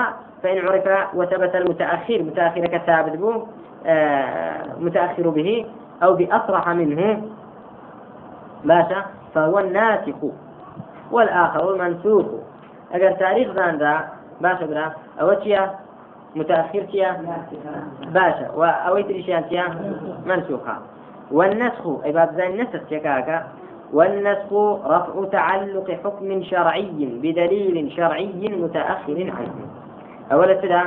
فإن 0.42 0.68
عرف 0.68 1.14
وثبت 1.14 1.56
المتأخر 1.56 2.22
متأخر 2.22 2.66
كثابت 2.66 3.16
به 3.16 3.46
آه 3.86 4.62
متأخر 4.80 5.28
به 5.28 5.66
أو 6.02 6.14
بأصرح 6.14 6.68
منه. 6.68 7.22
باشا؟ 8.64 9.04
فهو 9.34 9.58
الناسخ 9.58 10.16
والآخر 11.10 11.74
المنسوخ 11.74 12.26
أجر 12.92 13.12
تاريخ 13.12 13.48
ذان 13.48 13.76
ذا 13.76 14.08
باشا 14.40 14.66
برا 14.66 14.92
أو 15.20 15.32
تيا؟ 15.34 15.74
متأخر 16.36 16.82
تيا؟ 16.82 17.16
باشا. 18.06 18.50
وأويت 18.54 19.10
الإشياء 19.10 19.40
تيا؟ 19.40 19.64
منسوخة. 20.26 20.76
والنسخ 21.30 22.04
أي 22.04 22.12
بعد 22.12 22.34
ذا 22.34 22.46
النسخ 22.46 22.80
تيكاكا 22.88 23.46
والنسخ 23.92 24.52
رفع 24.86 25.24
تعلق 25.32 25.90
حكم 26.04 26.42
شرعي 26.42 27.08
بدليل 27.22 27.92
شرعي 27.92 28.48
متأخر 28.48 29.32
عنه. 29.38 29.66
أولا 30.32 30.62
سدا 30.62 30.82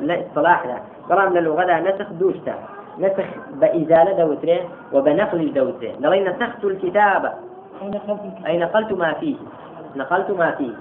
لا 0.00 0.20
إصطلاح 0.20 0.66
لا. 0.66 0.78
قرام 1.10 1.34
للغة 1.34 1.80
نسخ 1.80 2.12
دوشتا. 2.12 2.54
نسخ 2.98 3.24
بإزالة 3.60 4.12
دوترين 4.12 4.60
وبنقل 4.92 5.52
دوترين 5.52 5.94
نرى 6.00 6.20
نسخت 6.24 6.64
الكتاب. 6.64 7.32
أي 8.46 8.58
نقلت 8.58 8.92
ما 8.92 9.12
فيه. 9.12 9.36
نقلت 9.96 10.30
ما 10.30 10.50
فيه. 10.50 10.74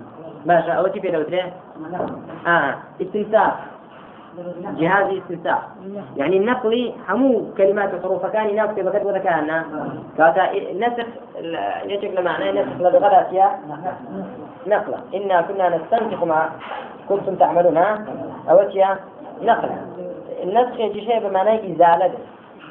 ماشي 0.46 0.72
أو 0.72 0.84
كيف 0.84 1.06
دوترين 1.12 1.52
آه. 2.48 2.76
استنساخ. 3.02 3.54
جهاز 4.78 5.18
استنساخ. 5.18 5.60
يعني 6.18 6.38
النقلي 6.38 6.94
همو 7.10 7.46
كلمات 7.58 7.94
الحروف 7.94 8.26
كان 8.26 8.50
ينافس 8.50 8.80
بقد 8.80 9.06
وذكرنا 9.06 9.66
كاتا 10.18 10.44
نسخ 10.74 11.08
يجب 11.86 12.20
معناه 12.20 12.52
نسخ 12.52 12.82
لبغدا 12.82 13.28
يا 13.32 13.60
نقلة. 14.68 14.98
إنا 15.16 15.42
كنا 15.42 15.78
نستنسخ 15.78 16.24
ما 16.24 16.50
كنتم 17.10 17.36
تعملون 17.36 17.78
ها؟ 17.78 18.06
أو 18.50 18.60
نقلة. 19.42 19.78
النسخ 20.44 20.80
يجي 20.80 21.02
شيء 21.02 21.28
بمعنى 21.28 21.74
إزالة. 21.74 22.12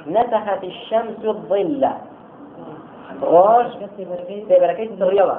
نسخت 0.07 0.65
الشمس 0.65 1.25
الظل. 1.25 1.89
روش؟ 3.23 3.67
تبركيت 4.49 5.03
الرياضة 5.03 5.39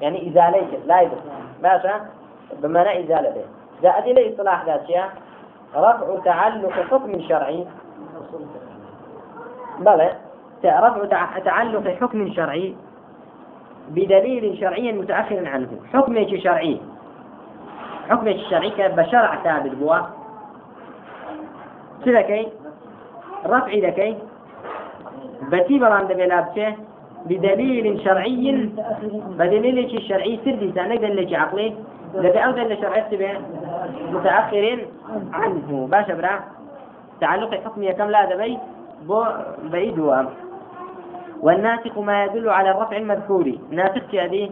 يعني 0.00 0.28
إزاليك 0.28 0.68
لا 0.86 1.00
يبقى 1.00 1.18
ماشا 1.62 2.00
بمعنى 2.62 3.04
إزالة. 3.04 3.30
به 3.30 3.44
زائد 3.82 4.18
إلى 4.18 4.34
إصلاح 4.34 4.64
ذات 4.66 4.86
شيء 4.86 5.02
رفع 5.76 6.18
تعلق 6.24 6.70
حكم 6.70 7.20
شرعي. 7.28 7.66
بلى 9.78 10.12
رفع 10.64 11.38
تعلق 11.38 11.88
حكم 12.00 12.32
شرعي 12.32 12.74
بدليل 13.88 14.58
شرعي 14.60 14.92
متأخر 14.92 15.48
عنه. 15.48 15.68
حكم 15.92 16.36
شرعي. 16.38 16.80
حكم 18.10 18.28
الشرعي 18.28 18.88
بشرع 18.88 19.36
ثابت 19.44 19.74
هو 19.82 20.02
سلكي 22.04 22.48
رفع 23.46 23.72
ذكي 23.74 24.16
بتي 25.42 25.78
بران 25.78 26.06
دبي 26.06 26.26
بدليل 27.26 28.00
شرعي. 28.04 28.70
بدليل 29.38 30.02
شرعي 30.08 30.40
سردي 30.44 30.72
سانك 30.74 30.98
دليل 30.98 31.36
عقلي. 31.36 31.74
لدي 32.14 32.38
أو 32.38 32.50
دليل 32.50 32.78
شرعي 32.78 33.02
متأخر 34.12 34.86
عنه. 35.32 35.88
باشا 35.90 36.14
برا. 36.14 36.40
تعلق 37.20 37.54
حكمي 37.54 37.92
كم 37.92 38.10
لا 38.10 38.34
دبي؟ 38.34 38.58
بو 39.06 39.24
بعيد 39.72 40.00
هو. 40.00 40.24
والناسخ 41.42 41.98
ما 41.98 42.24
يدل 42.24 42.48
على 42.48 42.70
الرفع 42.70 42.96
المذكور. 42.96 43.52
ناسخ 43.70 44.14
هذه 44.14 44.50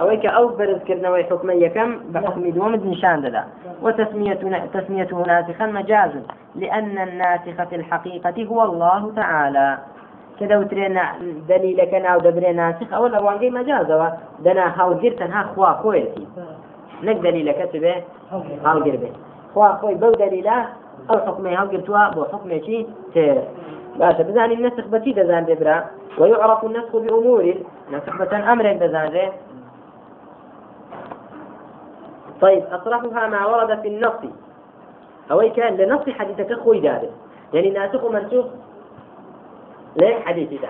أويك 0.00 0.26
أو 0.26 0.48
برز 0.48 0.78
كرنا 0.78 1.22
حكمية 1.30 1.68
كم؟ 1.68 1.98
بحكم 2.12 2.50
دوم 2.50 2.74
نشان 2.74 3.20
ذا 3.20 3.44
وتسمية 3.82 4.34
تسميته 4.74 5.22
ناسخا 5.22 5.66
مجاز. 5.66 6.10
لأن 6.54 6.98
الناسخ 6.98 7.64
في 7.68 7.76
الحقيقة 7.76 8.44
هو 8.44 8.62
الله 8.62 9.12
تعالى. 9.16 9.78
كذا 10.40 10.56
وترينا 10.56 11.02
دليلك 11.48 11.94
أو 11.94 12.18
دبري 12.18 12.52
ناسخ. 12.52 12.92
أو 12.92 13.06
الأروان 13.06 13.52
مجاز. 13.52 13.86
دنا 14.38 14.80
هاو 14.80 14.94
جرتن 14.94 15.32
ها 15.32 15.42
خوا 15.42 15.72
كويتي 15.72 16.26
نك 17.02 17.16
دليلك 17.16 17.70
تبه 17.72 18.02
هاو 18.64 18.82
جربه 18.84 19.10
خوا 19.54 19.92
دليله 19.92 20.68
أو 21.10 21.18
حكمي 21.18 21.56
هاو 21.56 21.66
جرتوا 21.66 22.08
بو 22.08 22.24
حكمي 22.24 22.60
شي 22.66 22.86
باشا 23.98 24.22
بزاني 24.22 24.54
النسخ 24.54 24.86
بتي 24.86 25.12
دزان 25.12 25.44
دبرا 25.44 25.84
ويعرف 26.18 26.64
النسخ 26.64 26.96
بأمور 26.96 27.54
نسخ 27.92 28.16
بتن 28.16 28.40
أمر 28.40 28.72
دزان 28.72 29.32
طيب 32.40 32.64
أصرفها 32.72 33.26
ما 33.26 33.46
ورد 33.46 33.80
في 33.80 33.88
النص. 33.88 34.32
أو 35.30 35.50
كان 35.56 35.76
لنص 35.76 36.08
حديثك 36.08 36.52
خوي 36.52 36.80
داره 36.80 37.10
يعني 37.54 37.70
ناسخ 37.70 38.04
ومنسوخ 38.04 38.46
ليه 39.96 40.20
حديث 40.20 40.60
ده؟ 40.62 40.68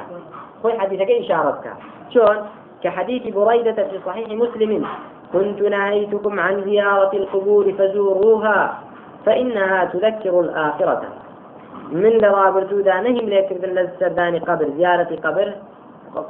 خوي 0.63 0.79
حديثك 0.79 1.11
إشارتك 1.11 1.73
شلون؟ 2.11 2.37
كحديث 2.83 3.35
بريدة 3.35 3.73
في 3.73 4.01
صحيح 4.07 4.29
مسلم. 4.29 4.87
كنت 5.33 5.63
نهيتكم 5.63 6.41
عن 6.41 6.65
زيارة 6.65 7.17
القبور 7.17 7.73
فزوروها 7.73 8.79
فإنها 9.27 9.85
تذكر 9.85 10.41
الآخرة. 10.41 11.03
من 11.93 12.11
لرابر 12.11 12.63
تودا 12.63 13.01
نهم 13.01 13.27
ليكردن 13.29 13.69
للسرداني 13.69 14.39
قبر 14.39 14.69
زيارة 14.77 15.17
قبر 15.25 15.53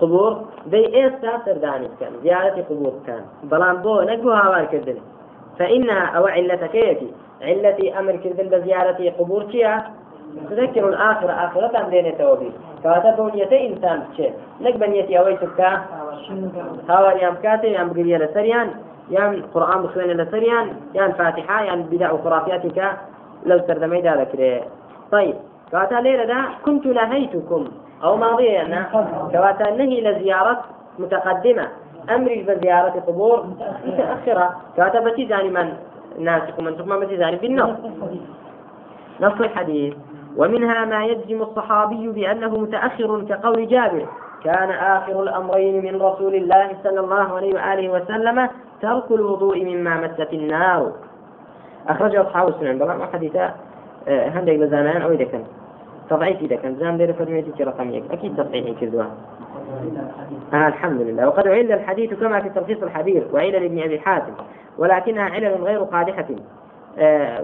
قبور. 0.00 0.41
دي 0.67 0.97
إيستا 0.97 1.33
سرداني 1.45 1.88
كان؟ 2.00 2.12
زيارة 2.23 2.65
قبور 2.71 2.93
كان. 3.07 3.25
بلان 3.45 3.76
بو 3.76 4.00
نقو 4.00 4.31
هاوار 4.31 4.65
كردن. 4.65 4.99
فإنها 5.59 6.05
أو 6.17 6.26
علتك 6.26 6.75
يتي 6.75 7.11
علتي 7.43 7.99
أمر 7.99 8.17
كردن 8.17 8.49
بزيارة 8.49 9.12
قبور 9.19 9.43
تيا 9.43 9.83
تذكر 10.50 10.88
الآخرة. 10.88 11.33
آخرة 11.33 11.88
دين 11.91 12.19
توبي 12.19 12.53
كواتا 12.83 13.11
بنيتي 13.19 13.67
إنسان 13.67 14.03
تشي 14.12 14.31
نك 14.61 14.76
بنيتي 14.76 15.19
أوي 15.19 15.37
تبكا 15.37 15.81
هاوار 16.88 17.17
يام 17.17 17.35
كاتي 17.43 17.67
يام 17.67 17.88
بقرية 17.88 18.19
لسريان. 18.19 18.71
قرآن 19.54 19.82
بخوين 19.82 20.16
لسريان 20.16 20.76
يام 20.94 21.12
فاتحة 21.12 21.62
يام 21.62 21.82
بدع 21.82 22.12
وخرافياتك 22.12 22.92
لو 23.47 23.58
سردمي 23.66 24.00
ذلك 24.00 24.64
طيب 25.12 25.34
كواتا 25.71 25.95
ليلة 25.95 26.25
دا 26.25 26.45
كنت 26.64 26.86
نهيتكم. 26.86 27.69
أو 28.04 28.16
ماضية 28.16 28.62
أنا 28.62 28.82
كواتا 29.32 29.71
نهي 29.71 30.00
لزيارة 30.00 30.64
متقدمة. 30.99 31.69
أمري 32.10 32.42
بزيارة 32.42 33.00
قبور 33.06 33.47
متأخرة. 33.86 34.56
كواتا 34.76 35.00
بتي 35.00 35.28
زاني 35.28 35.50
من 35.50 35.73
ناسك 36.19 36.58
ومن 36.58 36.75
ثم 36.76 37.00
بتي 37.00 37.16
زاني 37.16 37.36
بالنص 37.36 37.76
نص 39.21 39.40
الحديث. 39.40 39.95
ومنها 40.36 40.84
ما 40.84 41.04
يجزم 41.04 41.42
الصحابي 41.42 42.08
بأنه 42.08 42.49
متأخر 42.49 43.25
كقول 43.28 43.69
جابر. 43.69 44.06
كان 44.45 44.71
آخر 44.71 45.23
الأمرين 45.23 45.84
من 45.84 46.02
رسول 46.02 46.34
الله 46.34 46.71
صلى 46.84 47.00
الله 47.00 47.36
عليه 47.36 47.54
وآله 47.54 47.88
وسلم 47.88 48.49
ترك 48.82 49.10
الوضوء 49.10 49.65
مما 49.65 50.00
مست 50.00 50.32
النار. 50.32 50.93
أخرجه 51.89 52.21
أصحاب 52.23 52.49
السنن. 52.49 52.78
بلا 52.78 53.06
حديثا 53.12 53.54
هەندێک 54.06 54.58
لە 54.62 54.67
زانایان 54.67 55.02
ئەوەی 55.02 55.19
دەکەن 55.25 55.45
تضعيفي 56.10 56.49
دەکەن 56.49 56.73
زان 56.80 56.99
لێرە 56.99 57.15
فەرمێتی 57.19 57.60
رقم 57.60 57.89
أكيد 58.10 58.36
تصحيحي 58.36 58.75
كذوا 58.80 59.04
آه 60.52 60.67
الحمد 60.67 61.00
لله 61.00 61.28
وقد 61.28 61.49
عل 61.49 61.73
الحديث 61.73 62.15
كما 62.15 62.41
في 62.41 62.49
تلخيص 62.49 62.82
الحديث 62.82 63.23
وعلل 63.32 63.52
لابن 63.52 63.78
أبي 63.82 64.00
حاتم 64.00 64.32
ولكنها 64.78 65.25
علل 65.25 65.54
غير 65.62 65.82
قادحة. 65.82 66.26
آه 66.30 66.66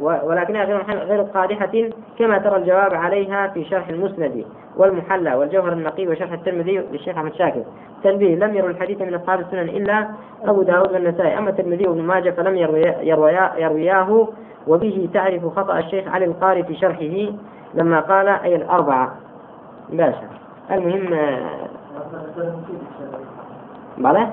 ولكنها 0.00 0.64
غير 0.64 0.82
غير 0.88 1.22
قادحة 1.22 1.90
كما 2.18 2.38
ترى 2.38 2.56
الجواب 2.56 2.94
عليها 2.94 3.48
في 3.48 3.64
شرح 3.64 3.88
المسند 3.88 4.44
والمحلى 4.76 5.34
والجوهر 5.34 5.72
النقي 5.72 6.08
وشرح 6.08 6.32
الترمذي 6.32 6.78
للشيخ 6.78 7.16
أحمد 7.16 7.34
شاكر. 7.34 7.62
تنبيه 8.04 8.36
لم 8.36 8.54
يروا 8.54 8.70
الحديث 8.70 9.02
من 9.02 9.14
أصحاب 9.14 9.40
السنن 9.40 9.68
إلا 9.68 10.08
أبو 10.44 10.62
داود 10.62 10.92
والنسائي. 10.92 11.38
أما 11.38 11.50
الترمذي 11.50 11.88
وابن 11.88 12.02
ماجه 12.02 12.30
فلم 12.30 12.56
يروياه, 13.02 14.28
وبه 14.66 15.08
تعرف 15.14 15.46
خطأ 15.46 15.78
الشيخ 15.78 16.08
علي 16.08 16.24
القاري 16.24 16.62
في 16.62 16.74
شرحه 16.74 17.32
لما 17.74 18.00
قال 18.00 18.28
أي 18.28 18.56
الأربعة. 18.56 19.16
باشا. 19.90 20.28
المهم 20.70 21.10
بلى؟ 23.98 24.28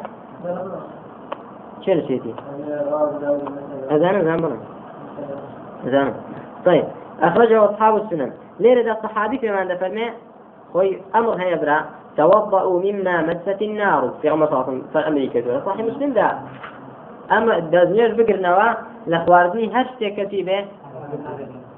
شو 1.86 1.94
نسيتي 1.94 2.34
أذان 3.92 4.16
أذان 4.16 4.38
بلى. 4.38 4.79
أذان 5.86 6.14
طيب 6.66 6.86
أخرجه 7.22 7.66
أصحاب 7.66 7.96
السنن. 7.96 8.32
ليه 8.60 8.92
الصحابي 8.92 9.38
في 9.38 9.52
من 9.52 9.76
فرمي 9.76 10.12
خوي 10.74 11.02
أمر 11.16 11.34
هيا 11.34 11.56
برا 11.56 11.86
توضأوا 12.18 12.82
مما 12.82 13.22
مست 13.22 13.62
النار. 13.62 14.14
في 14.22 14.30
رمضان 14.30 14.82
في 14.94 15.00
أمريكا 15.00 15.62
صحيح 15.66 15.86
مسلم 15.86 16.14
ده 16.14 16.32
أما 17.32 17.60
دازنيش 17.60 18.12
بقر 18.12 18.40
نوا 18.40 18.74
لخواردنی 19.08 19.72
هەر 19.74 19.86
شتێکەتی 19.92 20.42
بێ؟ 20.48 20.60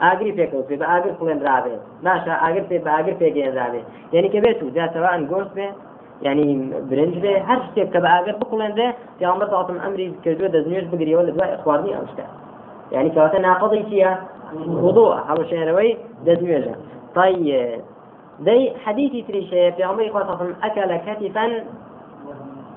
ئاگری 0.02 0.32
پێکەوت 0.38 0.66
بە 0.82 0.86
ئاگر 0.92 1.14
خوێنرابێ 1.20 1.76
باشە 2.06 2.34
ئاگر 2.44 2.64
پێ 2.70 2.78
بە 2.86 2.90
ئاگر 2.96 3.16
پێگەێنرابێ 3.22 3.82
یعنی 4.14 4.30
کە 4.34 4.40
بێت 4.44 4.60
و 4.64 4.74
جاتەوە 4.78 5.10
ئەنگۆست 5.14 5.54
بێ 5.58 5.68
ینی 6.26 6.48
برنج 6.90 7.16
بێ 7.24 7.34
هەر 7.50 7.60
شتێک 7.68 7.88
کە 7.94 8.00
بە 8.04 8.10
ئاگر 8.14 8.36
بخڵێنرێ 8.42 8.88
پیامبەر 9.18 9.48
تاڵتم 9.54 9.78
ئەمری 9.84 10.08
کردووە 10.24 10.50
دەزنێش 10.56 10.86
بگریەوە 10.92 11.24
لە 11.28 11.32
دوای 11.36 11.58
خواردنی 11.64 11.94
ئەو 11.98 12.06
شتە. 12.12 12.26
يعني 12.92 13.10
كواتا 13.10 13.40
ناقضي 13.40 13.84
فيها 13.84 14.24
وضوء 14.68 15.18
حلو 15.18 15.44
شهروي 15.44 15.98
دزميجا 16.26 16.76
طيب 17.16 17.82
دي 18.40 18.74
حديثي 18.86 19.22
تريشة 19.22 19.70
في 19.76 19.84
عمري 19.84 20.12
خاصة 20.14 20.56
أكل 20.64 20.96
كتفا 20.98 21.64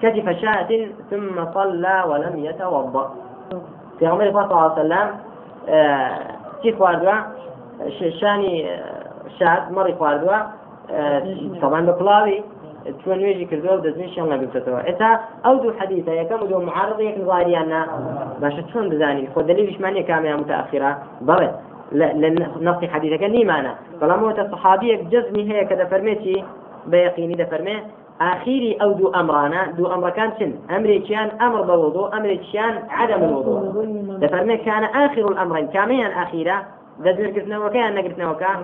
كتف 0.03 0.29
شاة 0.41 0.89
ثم 1.11 1.53
صلى 1.55 2.05
ولم 2.09 2.45
يتوضأ. 2.45 3.15
في 3.99 4.07
عمر 4.07 4.33
صلى 4.33 4.45
الله 4.45 4.63
عليه 4.63 4.73
وسلم 4.73 5.11
چی 6.63 6.73
خواردووە 6.73 7.17
شانی 8.21 8.55
شاد 9.39 9.63
مەڕی 9.77 9.95
خواردووە 9.99 10.39
طبعا 11.63 11.81
بە 11.87 11.93
چۆن 13.01 13.17
نوێژی 13.21 13.47
کردووە 13.51 13.83
دەستنی 13.87 14.09
شێڵ 14.15 14.27
نەبێتەوە 14.33 14.81
ئێتا 14.89 15.11
ئەو 15.45 15.55
دوو 15.63 15.77
حەدیثە 15.79 16.13
یەکەم 16.21 16.41
و 16.43 16.47
دوو 16.51 16.67
معارض 16.69 16.99
یەک 17.01 17.17
نظاریاننا 17.23 17.81
باشە 18.43 18.63
چۆن 18.71 18.85
بزانین 18.93 19.27
خۆ 19.33 19.41
دلیلیشمانیە 19.51 20.03
کامیان 20.11 20.41
بەڵێ 21.29 21.49
نصي 22.61 22.87
حديثك 22.89 23.23
نيمانا 23.23 23.75
فلما 24.01 24.31
هو 24.31 24.49
صحابيك 24.53 25.01
جزمي 25.13 25.53
هي 25.53 25.65
كذا 25.65 25.85
فرميتي 25.85 26.45
بيقيني 26.87 27.35
ده 27.35 27.45
فرمي. 27.45 27.77
آخيري 28.21 28.79
أو 28.83 28.93
دو 28.93 29.09
أمرانا 29.09 29.67
دو 29.67 29.87
أمر 29.87 30.11
كان 30.11 30.31
شن؟ 30.39 30.53
أمري 30.77 30.99
كان 30.99 31.29
أمر 31.41 31.63
بالوضوء 31.63 32.17
أمري 32.17 32.41
كان 32.53 32.75
عدم 32.91 33.25
الوضوء. 33.25 34.19
دفرمي 34.19 34.57
كان 34.57 34.85
آخر 34.85 35.29
الأمرين. 35.33 35.67
كاميا 35.67 36.23
أخيرا 36.23 36.63
دزر 36.99 37.27
قلتنا 37.27 37.59
وكان 37.65 37.95
نقلتنا 37.95 38.31
وكان 38.31 38.59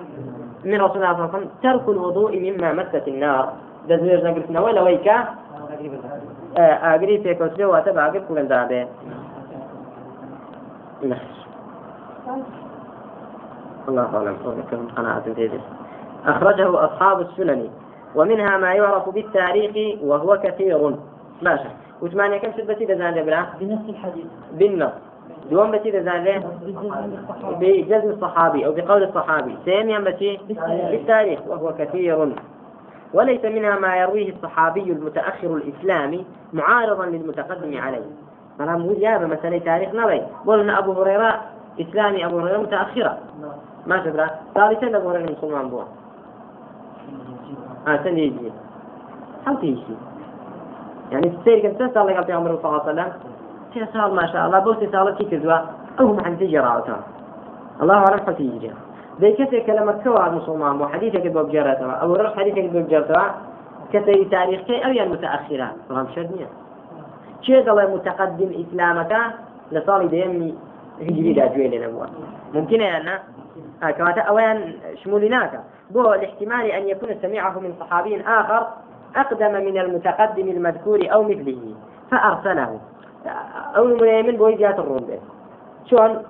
من 0.64 0.80
رسول 0.80 0.96
الله 0.96 1.12
صلى 1.12 1.24
الله 1.24 1.28
عليه 1.28 1.38
وسلم 1.38 1.48
ترك 1.62 1.88
الوضوء 1.88 2.32
مما 2.40 2.72
مست 2.72 3.08
النار. 3.08 3.52
نقلتنا 3.96 4.60
ولا 4.60 4.82
ويكا 4.82 5.24
أجري 6.56 7.18
في 7.18 7.34
كوسلي 7.34 7.64
واتبع 7.64 8.08
قلت 8.08 8.24
كل 8.28 8.46
ذابه 8.46 8.86
الله 13.88 14.16
أعلم. 14.16 14.36
قناعة 14.96 15.34
تيجي 15.34 15.60
أخرجه 16.26 16.84
أصحاب 16.84 17.20
السنن. 17.20 17.68
ومنها 18.14 18.56
ما 18.56 18.72
يعرف 18.74 19.08
بالتاريخ 19.08 19.98
وهو 20.02 20.38
كثير. 20.42 20.96
ماشي 21.42 21.68
وثمانية 22.02 22.38
كم 22.38 22.52
شد 22.52 22.66
بسيطة 22.70 22.94
زان 22.94 23.14
بلا 23.24 23.44
بنفس 23.60 23.88
الحديث. 23.88 24.26
بالنص 24.52 24.92
دوم 25.50 25.70
بسيطة 25.70 26.00
زان 26.00 26.42
بجزم 27.60 28.10
الصحابي. 28.10 28.66
أو 28.66 28.72
بقول 28.72 29.02
الصحابي. 29.02 29.56
ثانيا 29.66 29.98
بسي 29.98 30.40
بالتاريخ. 30.90 31.40
وهو 31.48 31.74
كثير. 31.78 32.32
وليس 33.14 33.44
منها 33.44 33.78
ما 33.78 33.96
يرويه 33.96 34.32
الصحابي 34.32 34.92
المتأخر 34.92 35.56
الإسلامي 35.56 36.26
معارضا 36.52 37.06
للمتقدم 37.06 37.80
عليه. 37.80 38.06
فلام 38.58 38.86
وجاب 38.86 39.22
مثلا 39.22 39.58
تاريخ 39.58 39.94
نبي. 39.94 40.22
قلنا 40.46 40.78
أبو 40.78 40.92
هريرة 40.92 41.40
إسلامي 41.80 42.26
أبو 42.26 42.38
هريرة 42.38 42.58
متأخرة. 42.58 43.18
ما 43.86 44.04
تدرى 44.04 44.30
ثالثا 44.54 44.96
أبو 44.96 45.10
هريرة 45.10 45.32
مسلمان 45.32 45.68
بوا. 45.68 45.82
آه 47.88 47.96
سنة 48.04 48.18
يجي. 48.18 48.52
هل 49.46 49.60
تيجي. 49.60 49.96
يعني 51.12 51.26
السير 51.38 51.58
كم 51.58 51.78
سنة 51.78 52.02
الله 52.02 52.14
قال 52.14 52.24
في 52.24 52.32
عمر 52.32 52.58
صلى 52.62 52.70
الله 52.70 52.82
عليه 52.82 52.92
وسلم. 52.92 54.14
ما 54.14 54.26
شاء 54.26 54.46
الله. 54.46 54.58
بوسي 54.58 54.86
سالت 54.92 55.18
كي 55.18 55.24
كذوا 55.24 55.58
أو 56.00 56.12
ما 56.12 56.22
عندي 56.26 56.46
جراوتها 56.46 57.00
الله 57.82 57.94
أعلم 57.94 58.20
حتى 58.26 58.42
يجي 58.42 58.70
ذي 59.20 59.32
كسر 59.32 59.58
كلمة 59.58 59.92
كوا 59.92 60.28
مسلمان 60.28 60.88
حديثة 60.88 61.18
كذب 61.18 61.38
بجرتها 61.38 61.92
أو 61.92 62.14
رش 62.14 62.34
حديثة 62.36 62.60
كذب 62.60 62.76
بجرتها 62.86 63.34
كسر 63.92 64.24
تاريخ 64.30 64.60
كي 64.60 64.84
أو 64.86 64.90
يعني 64.90 65.10
متأخرة؟ 65.10 65.68
فهم 65.88 66.06
شدنيا 66.16 66.46
چێ 67.44 67.56
دەڵێ 67.66 67.84
متقدم 67.94 68.50
ئیسلامەکە 68.58 69.22
لە 69.74 69.80
ساڵی 69.86 70.08
دەیەمی 70.14 70.50
هجریدا 71.08 71.46
گوێ 71.54 71.66
لێ 71.72 71.78
نەبووە 71.84 72.06
ممکنە 72.54 72.86
یاننا 72.92 73.16
كواتا 73.96 74.20
أوان 74.20 74.74
شمولي 75.04 75.28
ناكا. 75.28 75.60
بو 75.90 76.12
الاحتمال 76.12 76.66
أن 76.70 76.88
يكون 76.88 77.08
سمعه 77.22 77.58
من 77.58 77.72
صحابي 77.80 78.20
آخر 78.20 78.66
أقدم 79.16 79.52
من 79.52 79.78
المتقدم 79.78 80.48
المذكور 80.48 81.00
أو 81.12 81.22
مثله 81.22 81.62
فأرسله. 82.10 82.80
أو 83.76 83.84
من 84.26 84.36
بوي 84.36 84.54
جات 84.54 84.78
الروم 84.78 85.04
به 85.08 85.18
شلون؟ 85.90 86.22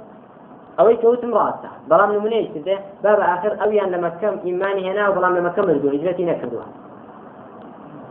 أو 0.80 0.88
يكوت 0.88 1.24
مراسة. 1.24 1.70
بلام 1.90 2.12
نمونيش 2.12 2.48
كده. 2.54 2.78
باب 3.04 3.20
آخر 3.20 3.62
أو 3.62 3.70
يعني 3.70 3.90
لما 3.90 4.08
كم 4.08 4.38
إيماني 4.44 4.92
هنا 4.92 5.08
وبلام 5.08 5.36
لما 5.36 5.48
كم 5.48 5.66
مردوه. 5.66 5.92
إجرتي 5.92 6.24
نكردوها 6.24 6.66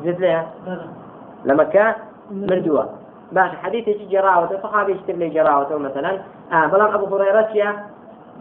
جزت 0.04 0.20
لها 0.20 0.48
لما 1.46 1.64
كان 1.64 1.94
مردووە 2.32 2.86
باش 3.32 3.52
حديث 3.64 3.90
جراوة 4.12 4.60
صحابي 4.64 4.92
يشتر 4.92 5.14
لي 5.14 5.30
جراوة 5.30 5.78
مثلا. 5.78 6.18
آه 6.52 6.66
بلان 6.66 6.94
أبو 6.94 7.16
هريرة 7.16 7.50
يا 7.54 7.76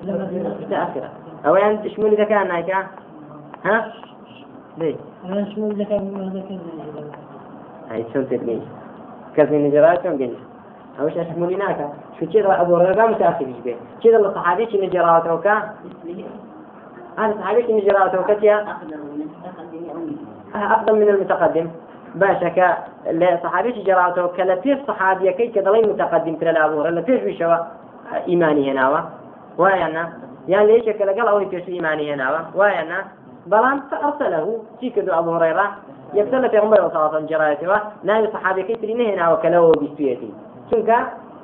متأخرة. 0.04 1.10
أو 1.46 1.56
يعني 1.56 1.76
تشمل 1.76 2.12
إذا 2.12 2.24
كان 2.24 2.48
نايكا 2.48 2.86
ها؟ 3.64 3.92
ليه؟ 4.78 4.96
أنا 5.24 5.54
شمول 5.54 5.70
إذا 5.70 5.84
كان 5.84 6.32
ذكر 6.34 6.58
هاي 7.90 8.02
تدري 8.14 8.62
كذا 9.36 9.58
نجرات 9.58 10.02
شو 10.02 10.08
قلت 10.08 10.36
أبو 12.62 12.76
هريرة 12.76 13.06
متأخر 13.06 13.46
كذا 14.04 14.16
اللي 14.16 14.30
صحابي 14.34 14.70
شو 14.70 14.78
نجراوة 14.82 15.34
وكا 15.34 15.54
هذا 17.18 17.34
صحابي 17.40 17.62
شو 17.66 17.76
نجراوة 17.78 18.20
وكا 18.20 18.44
يا 18.44 18.66
أفضل 20.54 20.94
من 20.96 21.08
المتقدم. 21.08 21.68
کە 22.56 22.68
لە 23.20 23.28
صحابێکی 23.42 23.84
جێراوتەوە 23.86 24.30
کە 24.36 24.44
لە 24.50 24.56
پێش 24.64 24.78
صحابیەکەی 24.88 25.52
کە 25.54 25.60
دەڵی 25.66 25.86
متەقدمترە 25.90 26.52
لە 26.56 26.60
ئابووڕە 26.62 26.90
لە 26.98 27.02
پێش 27.08 27.20
ویشەوە 27.26 27.58
ئیمانی 28.26 28.64
هێناوە 28.68 29.00
وایەنا 29.60 30.04
یان 30.52 30.64
لە 30.68 30.72
یەکێکە 30.78 31.04
لەگەڵ 31.10 31.26
ئەوەی 31.30 31.48
پێش 31.52 31.64
ایمانی 31.68 32.04
هێناوە 32.10 32.40
وایەنا 32.58 33.00
بەڵام 33.50 33.78
فأرسله 33.90 34.40
چی 34.80 34.90
کردو 34.90 35.12
ئەبو 35.16 35.30
هريرة؟ 35.36 35.66
یەکسەر 36.18 36.40
لە 36.44 36.48
پێغمبەر 36.54 36.80
وسڵاتم 36.84 37.24
جێراوەتەوە 37.30 37.78
ناوی 38.08 38.28
صحابەکەی 38.34 38.76
تری 38.80 38.94
نهێناوە 39.00 39.36
کە 39.42 39.48
لەوە 39.54 39.70
بیستوێتی 39.80 40.30
چونکە 40.70 40.98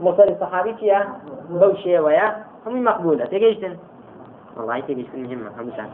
مرسل 0.04 0.34
صحابي 0.40 0.72
چیە؟ 0.80 1.00
بەو 1.60 1.72
شێوەیە. 1.82 2.28
هەمووی 2.64 2.84
مەقبولە. 2.88 3.24
تێگەیشتن. 3.32 3.74
والله 4.56 4.80
تێگەیشتن 4.88 5.18
مهمة 5.24 5.50
هەمووشان 5.58 5.88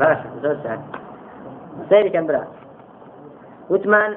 باشە. 0.00 0.28
زۆر 0.42 0.56
سعد 0.62 0.80
سەیری 1.90 2.10
کەم 2.14 2.26
برا. 2.28 2.42
وتمان 3.70 4.10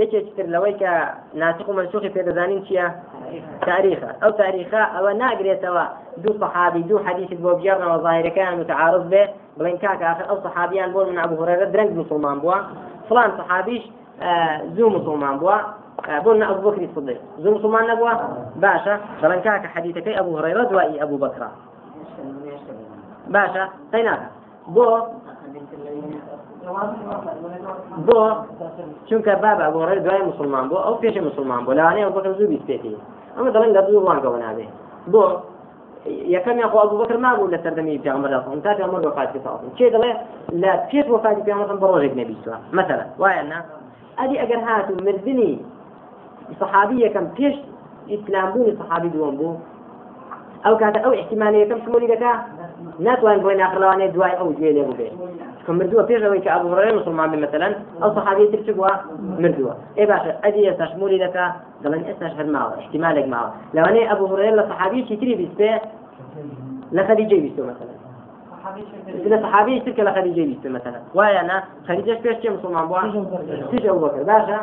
یەکێکتر 0.00 0.46
لەوەی 0.54 0.74
کە 0.80 0.92
ناسخ 1.40 1.68
و 1.68 1.72
منسوخی 1.72 2.10
پێدەزانین 2.16 2.60
چییە؟ 2.66 2.86
تاریخە. 3.68 4.10
ئەو 4.22 4.32
تاریخە 4.42 4.82
ئەوە 4.94 5.12
ناگرێتەوە 5.22 5.84
دوو 6.22 6.38
صحابی 6.42 6.82
دوو 6.88 7.04
حدیث 7.06 7.30
بۆ 7.42 7.50
بجێڕنەوە 7.58 7.98
ظاهرەکان 8.06 8.52
متعارض 8.60 9.04
بێ. 9.12 9.24
بڵین 9.58 9.78
کاکە 9.82 10.10
ئەو 10.28 10.36
صحابیان 10.44 10.90
بۆ 10.94 11.00
من 11.08 11.18
ابو 11.24 11.34
هريره 11.42 11.66
درەنگ 11.74 11.90
مسلمان 12.00 12.36
بووە. 12.42 12.58
فلان 13.08 13.30
صحابیش 13.40 13.82
زوو 14.76 14.88
مسلمان 14.96 15.34
بووە 15.40 15.56
بۆ 16.24 16.30
ئەبو 16.48 16.60
بکری 16.66 16.88
صدیق 16.94 17.20
زوو 17.42 17.54
مسلمان 17.56 17.84
نەبووە 17.90 18.12
باشە 18.62 18.94
بەڵێن 19.20 19.40
کاکە 19.44 19.68
حدیثەکەی 19.74 20.16
ئەبو 20.18 20.38
هريرة 20.38 20.64
دوایی 20.70 21.00
ئەبو 21.02 21.16
بەکرا 21.24 21.50
باشە 23.34 23.62
قەیناکە 23.92 24.28
بۆ 24.74 24.86
بۆ 28.06 28.20
چونکە 29.08 29.32
بابا 29.44 29.66
بۆ 29.74 29.80
ڕێ 29.88 29.98
دوای 30.04 30.22
مسلمان 30.30 30.64
بۆ 30.70 30.76
ئەو 30.86 30.94
پێشی 31.02 31.20
مسلمان 31.28 31.60
بۆ 31.66 31.70
لەوانەیە 31.78 32.04
ئەو 32.06 32.14
بەکە 32.16 32.30
زوو 32.38 32.48
بیستێتی. 32.52 32.96
ئەمە 33.36 33.50
دەڵێن 33.54 33.72
لە 33.76 33.82
دوو 33.86 34.04
ڕوانگەوە 34.04 34.38
نابێ 34.44 34.66
بۆ. 35.12 35.24
یەکەم 36.34 36.56
یاخۆ 36.62 36.76
ئەبوو 36.82 37.00
بەکر 37.02 37.18
نابوو 37.26 37.50
لە 37.54 37.58
سەردەمی 37.64 38.00
پێغەمبەر 38.04 38.30
دەڵێن 38.34 38.60
تا 38.64 38.70
پێغەمبەر 38.78 39.06
وفاتی 39.06 39.40
ساڵن 39.44 39.70
چێ 39.78 39.86
دەڵێ؟ 39.94 40.12
لە 40.62 40.70
پێش 40.90 41.06
وفاتی 41.14 41.42
پێغەمبەر 41.46 41.78
بە 41.82 41.86
ڕۆژێک 41.92 42.14
نەبیستوە 42.20 42.56
مثلا 42.78 43.04
وایە 43.20 43.44
نا؟ 43.50 43.58
ئەدی 44.18 44.36
ئەگەر 44.42 44.60
هاتو 44.66 44.92
مردنی 45.06 45.52
صحابی 46.60 46.96
یەکەم 47.06 47.26
پێش 47.36 47.56
ئیسلام 48.12 48.48
بوونی 48.52 48.72
صحابی 48.80 49.08
دووەم 49.14 49.34
بوو 49.40 49.56
ئەو 50.64 50.74
کاتە 50.80 50.98
ئەو 51.04 51.12
احتیمانی 51.20 51.58
یەکەم 51.64 51.78
شمولی 51.84 52.08
دەکا 52.14 52.32
ناتوانین 53.06 53.42
بۆی 53.44 53.56
ناخلەوانێ 53.62 54.06
دوای 54.14 54.34
ئەو 54.38 54.48
گوێ 54.58 54.70
لێ 54.76 54.84
بێ 54.98 55.08
مردووە 55.78 56.02
پێشەوەی 56.10 56.42
کە 56.44 56.50
ئەبوو 56.54 56.76
هڕێ 56.76 56.92
مسلمان 56.98 57.28
بێ 57.32 57.38
مثلەن 57.44 57.72
ئەو 58.02 58.10
سەحابی 58.16 58.50
تر 58.52 58.60
چ 58.66 58.68
بووە 58.76 58.92
مردووە 59.42 59.74
ئێ 59.98 60.04
باشە 60.10 60.32
ئەدی 60.44 60.62
ئێستا 60.68 60.86
شمولی 60.92 61.18
دەکا 61.24 61.44
دەڵێن 61.82 62.02
ئێستاش 62.08 62.32
هەر 62.38 62.48
ماوە 62.54 62.74
احتمالێک 62.80 63.26
ماوە 63.34 63.50
لەوانەیە 63.74 64.08
ئەبوو 64.10 64.30
هڕێ 64.32 64.50
لە 64.58 64.64
سەحابیی 64.70 65.16
تری 65.20 65.34
بیست 65.40 65.56
بێ 65.60 65.72
لە 66.96 67.02
خەدیجەی 67.08 67.40
بیستۆ 67.44 67.62
مثلا. 67.70 67.97
لە 69.30 69.42
صحابي 69.42 69.80
تلك 69.80 70.00
لخديجة 70.00 70.44
بيست 70.46 70.66
مثلا. 70.66 71.00
وأنا 71.14 71.62
خديجة 71.88 72.18
بيش 72.22 72.36
كم 72.36 72.52
مسلمان 72.54 72.86
بوا؟ 72.86 73.00
تيجي 73.70 73.90
أبو 73.90 73.98
بكر. 73.98 74.22
باشا 74.22 74.58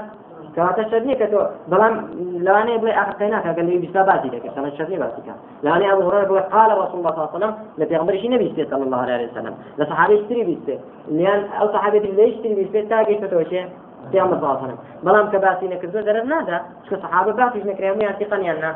كواتا 0.55 0.89
شرني 0.89 1.15
كتو 1.15 1.41
لو 1.67 2.55
أنا 2.55 2.75
أبغى 2.75 2.91
آخر 2.91 3.13
كيناك 3.13 3.45
قال 3.55 3.65
لي 3.65 3.87
بساباتي 3.87 4.27
لك 4.27 4.51
شرني 4.77 4.97
باتي 4.97 5.21
كان. 5.25 5.35
لو 5.63 5.73
أنا 5.73 5.93
أبو 5.93 6.09
هريرة 6.09 6.39
قال 6.39 6.77
رسول 6.77 6.99
الله 6.99 7.11
صلى 7.11 7.17
الله 7.17 7.29
عليه 7.33 7.37
وسلم 7.37 7.55
لبيغمبر 7.77 8.13
شي 8.21 8.27
نبي 8.27 8.65
صلى 8.71 8.83
الله 8.83 8.97
عليه 8.97 9.31
وسلم. 9.31 9.53
لصحابي 9.77 10.13
يشتري 10.13 10.43
بيسته 10.43 10.79
لأن 11.11 11.41
أو 11.59 11.67
صحابي 11.73 11.99
ليش 11.99 12.35
يشتري 12.35 12.55
بيسته 12.55 12.81
تاجي 12.89 13.17
فتوشي 13.21 13.65
پیامبر 14.11 14.37
صلی 14.37 14.43
الله 14.43 14.57
علیه 14.57 14.67
وسلم. 14.67 14.77
بلام 15.03 15.29
كباسي 15.29 15.67
نكذو 15.67 16.01
درر 16.01 16.23
نادا. 16.23 16.61
شو 16.89 16.95
صحابة 16.95 17.31
باسي 17.31 17.59
نكريهم 17.69 18.01
يا 18.01 18.11
ثقا 18.11 18.37
يانا 18.37 18.75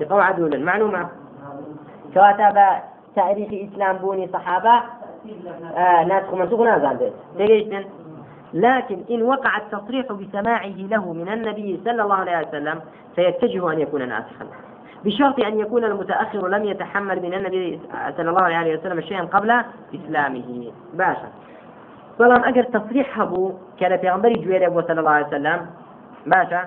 ثقا 0.00 0.14
وعدولا. 0.14 0.58
معلومة. 0.58 1.08
كواتا 2.14 2.82
تاريخ 3.16 3.48
إسلام 3.72 3.96
بوني 3.96 4.28
صحابة 4.32 4.82
آه 5.76 6.04
ناسخ 6.04 6.34
منسوخ 6.34 6.60
نازل 6.60 7.12
لكن 8.54 9.04
إن 9.10 9.22
وقع 9.22 9.56
التصريح 9.56 10.12
بسماعه 10.12 10.66
له 10.66 11.12
من 11.12 11.28
النبي 11.28 11.80
صلى 11.84 12.02
الله 12.02 12.14
عليه 12.14 12.48
وسلم 12.48 12.80
فيتجه 13.16 13.72
أن 13.72 13.80
يكون 13.80 14.08
ناسخا. 14.08 14.46
بشرط 15.04 15.44
أن 15.44 15.60
يكون 15.60 15.84
المتأخر 15.84 16.48
لم 16.48 16.64
يتحمل 16.64 17.22
من 17.22 17.34
النبي 17.34 17.80
صلى 18.16 18.30
الله 18.30 18.42
عليه 18.42 18.78
وسلم 18.78 19.00
شيئا 19.00 19.22
قبل 19.22 19.50
إسلامه. 19.94 20.72
باشا. 20.94 21.28
بەڵام 22.18 22.42
ئەگەر 22.46 22.66
تصريح 22.72 23.20
هەبوو 23.20 23.52
کە 23.78 23.86
لە 23.92 23.96
پێغمبەری 24.02 24.42
جوێرە 24.42 24.68
بۆ 24.74 24.80
صلى 24.88 25.00
الله 25.00 25.10
عليه 25.10 25.26
وسلم. 25.26 25.66
باشا. 26.26 26.62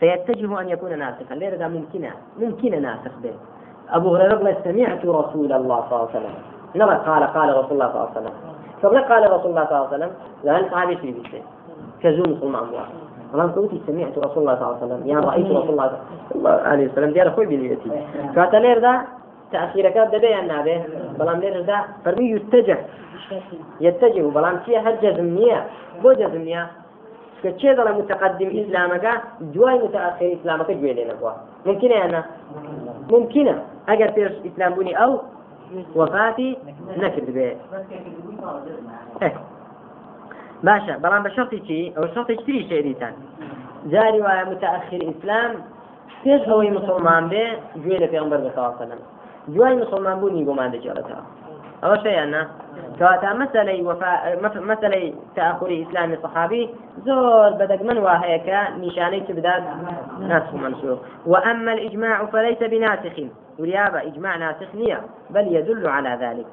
فيتجه 0.00 0.60
أن 0.60 0.68
يكون 0.68 0.98
ناسخا. 0.98 1.34
ليرة 1.34 1.68
ممكنة 1.68 2.10
ممكنة 2.38 2.78
ناسخ 2.78 3.14
به. 3.22 3.34
أبو 3.92 4.16
هريرة 4.16 4.56
سمعت 4.64 5.06
رسول 5.06 5.52
الله 5.52 5.78
صلى 5.90 5.96
الله 5.96 6.08
عليه 6.08 6.18
وسلم. 6.18 6.34
نرى 6.76 6.94
قال 7.06 7.22
قال 7.22 7.48
رسول 7.56 7.72
الله 7.72 7.88
صلى 7.92 7.96
الله 7.96 8.10
عليه 8.10 8.20
وسلم. 8.20 8.34
فبلا 8.82 9.00
قال 9.00 9.32
رسول 9.32 9.50
الله 9.50 9.64
صلى 9.64 9.76
الله 9.76 9.86
عليه 9.86 9.96
وسلم؟ 9.96 10.12
لأن 10.44 10.70
صحابي 10.70 10.96
في 10.96 11.10
بيته 11.10 11.42
كزوم 12.02 12.32
مسلمان 12.32 12.62
واحد 12.74 12.94
ولم 13.34 13.52
كنت 13.54 13.72
سمعت 13.86 14.18
رسول 14.18 14.42
الله 14.42 14.54
صلى 14.54 14.66
الله 14.66 14.76
عليه 14.76 14.84
وسلم. 14.86 15.06
يعني 15.06 15.26
رأيت 15.26 15.46
رسول 15.46 15.70
الله 15.70 15.88
صلى 15.88 15.98
الله 16.34 16.50
عليه 16.50 16.86
وسلم. 16.88 17.10
ديار 17.10 17.30
خوي 17.30 17.46
بنيتي 17.46 17.90
فاتلير 18.34 18.78
ذا 18.80 19.00
تأخير 19.52 19.90
كاد 19.90 20.10
دبي 20.10 20.38
أن 20.38 20.50
هذا 20.50 20.84
بلام 21.18 21.40
لير 21.40 21.60
ذا 21.60 21.78
فرمي 22.04 22.30
يتجه. 22.30 22.78
يتجه. 23.80 24.22
بلام 24.22 24.60
شيء 24.66 24.78
هر 24.78 24.94
جزمية 25.02 25.66
بو 26.02 26.12
جزمية 26.12 26.66
كتشي 27.42 27.74
ظل 27.74 27.92
متقدم 27.92 28.48
إسلامك؟ 28.60 29.06
جواي 29.40 29.78
متأخر 29.78 30.36
إسلامك 30.40 30.70
جوي 30.70 30.92
لنا 30.92 31.14
ممكن 31.66 31.92
أنا؟ 31.92 32.24
ممكنة. 33.10 33.62
ئەگەر 33.90 34.10
پێش 34.16 34.32
ئیسلام 34.46 34.72
بوونی 34.74 34.94
ئەو 35.00 35.12
وەفاتی 35.98 36.50
نەکرد 37.02 37.28
بێ 37.36 37.48
باشە 40.66 40.94
بەڵام 41.02 41.22
بە 41.26 41.30
شەڵی 41.36 41.60
چی؟ 41.66 41.80
ئەو 41.96 42.04
شەڵی 42.14 42.36
تری 42.44 42.60
شێریتان. 42.70 43.14
جاری 43.92 44.20
وایە 44.26 44.44
متاخیر 44.50 45.02
ئیسلام 45.10 45.52
پێش 46.24 46.42
ئەوەی 46.50 46.70
مسلمان 46.78 47.24
بێ 47.32 47.44
گوێ 47.82 47.96
لە 48.02 48.08
پێمبەر 48.12 48.40
بەسەڵ 48.46 48.72
سەلم 48.78 49.00
دوای 49.54 49.74
مسلمان 49.82 50.16
بوونی 50.20 50.44
بۆمان 50.48 50.68
دەجێڵێتەوە 50.74 51.22
ئەوە 51.82 51.96
شەیان 52.04 52.28
نه 52.34 52.42
کەواتە 52.98 53.30
وفا 53.88 54.12
مەسلەی 54.70 55.14
تأخری 55.36 55.76
ئیسلامی 55.82 56.16
بەدەگمەن 57.58 57.98
وا 58.04 58.14
هەیە 58.22 58.38
کە 58.46 58.58
نیشانەی 58.82 59.22
چ 59.26 59.28
بدات 59.38 59.62
ناسخ 60.30 60.54
منسوخ. 60.54 60.98
وأما 61.26 61.72
الإجماع 61.72 62.16
فليس 62.32 62.60
بناسخ. 62.72 63.16
وريابة 63.58 63.98
إجماع 64.08 64.36
ناسخ 64.36 64.70
نية 64.74 65.00
بل 65.30 65.46
يدل 65.56 65.86
على 65.86 66.12
ذلك. 66.24 66.46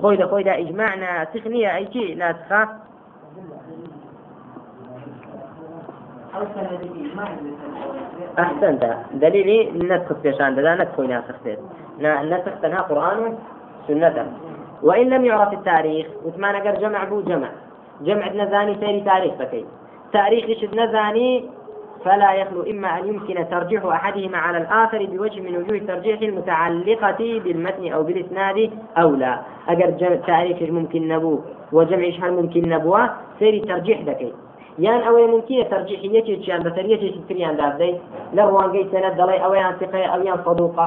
خوي 0.00 0.16
ده 0.16 0.26
خوي 0.26 0.42
ده 0.42 0.58
إجماع 0.58 0.94
ناسخ 0.94 1.46
نية 1.46 1.76
أي 1.76 1.86
شيء 1.92 2.18
ناسخة؟ 2.18 2.68
أحسنت. 8.38 8.82
دليلي 9.12 9.58
نسخ 9.90 10.12
بيشان 10.22 10.54
ده 10.54 10.74
نسخ 10.74 11.00
ناسخ 11.00 11.36
نسخ 12.32 12.54
تنها 12.62 12.80
قرآن 12.80 13.38
سنة 13.88 14.08
وإن 14.84 15.06
لم 15.10 15.24
يعرف 15.24 15.52
التاريخ 15.52 16.06
وثمان 16.24 16.54
أجر 16.54 16.74
جمع 16.80 17.04
بو 17.04 17.20
جمع. 17.20 17.50
جمع 18.00 18.32
نزاني 18.32 18.74
سيري 18.80 19.00
تاريخ 19.00 19.34
فكي 19.34 19.64
تاريخ 20.12 20.44
يشد 20.48 20.74
نزاني 20.74 21.44
فلا 22.04 22.32
يخلو 22.32 22.62
إما 22.62 22.98
أن 22.98 23.08
يمكن 23.08 23.48
ترجيح 23.50 23.84
أحدهما 23.84 24.38
على 24.38 24.58
الآخر 24.58 25.06
بوجه 25.06 25.40
من 25.40 25.56
وجوه 25.56 25.76
الترجيح 25.76 26.20
المتعلقة 26.20 27.40
بالمتن 27.44 27.92
أو 27.92 28.02
بالإسناد 28.02 28.70
أو 28.98 29.10
لا. 29.10 29.40
أجر 29.68 30.16
تاريخ 30.26 30.70
ممكن 30.70 31.08
نبو 31.08 31.40
وجمع 31.72 32.08
هل 32.22 32.32
ممكن 32.32 32.68
نبوه؟ 32.68 33.10
سيري 33.38 33.60
ترجيح 33.60 34.00
دكي 34.00 34.32
یان 34.78 35.00
ئەوەی 35.06 35.26
ممکنە 35.34 35.64
تەرجیحیەکێکیان 35.72 36.60
بە 36.66 36.70
تەریەکێکی 36.76 37.22
تریان 37.28 37.54
دادەی 37.62 37.94
لە 38.36 38.42
ڕوانگەی 38.50 38.88
سەنەت 38.92 39.14
دەڵێ 39.20 39.36
ئەوەیان 39.42 39.74
سقەیە 39.80 40.08
ئەویان 40.12 40.38
صدوقە 40.44 40.86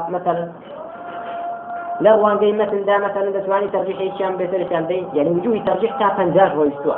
مثلا 2.01 2.05
لە 2.05 2.11
ڕوانگەی 2.19 2.53
مەتندا 2.61 2.95
مثلا 3.05 3.31
دەتوانی 3.37 3.69
تەرجیحێکیان 3.75 4.33
بێتەرشان 4.39 4.83
دەی؟ 4.89 5.03
یعنی 5.17 5.29
وجوهی 5.29 5.61
تەرجیح 5.67 5.91
تا 5.99 6.07
پەنجاش 6.17 6.51
ڕۆیشتووە 6.57 6.97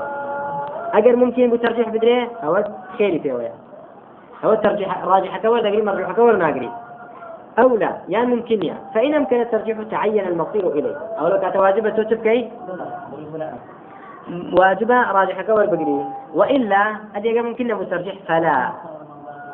ئەگەر 0.96 1.16
ممکن 1.22 1.48
بوو 1.50 1.64
تەرجیح 1.66 1.88
بدرێ 1.96 2.18
ئەوە 2.44 2.60
خێری 2.98 3.20
پێوەیە. 3.26 3.54
ئەوە 4.44 4.56
تەرجیح 4.64 4.90
راجحەکە 5.12 5.48
وەردەگری 5.54 5.88
مەرجوحەکە 5.88 6.22
وەرناگری 6.28 6.70
أو 7.60 7.76
لا 7.76 7.92
يا 8.08 8.22
ممكن 8.22 8.74
فإن 8.94 9.14
أمكن 9.14 9.42
الترجيح 9.42 9.78
تعين 9.92 10.28
المصير 10.28 10.68
إليه. 10.68 10.96
أو 11.20 11.28
لو 11.28 11.40
كانت 11.40 11.56
واجبة 11.56 11.90
تبكي 11.90 12.52
واجبة 14.54 15.12
راجحة 15.12 15.42
كور 15.42 15.66
بقري 15.66 16.06
وإلا 16.34 16.96
أدي 17.16 17.42
ممكن 17.42 17.74
مترجح 17.74 18.16
فلا. 18.28 18.72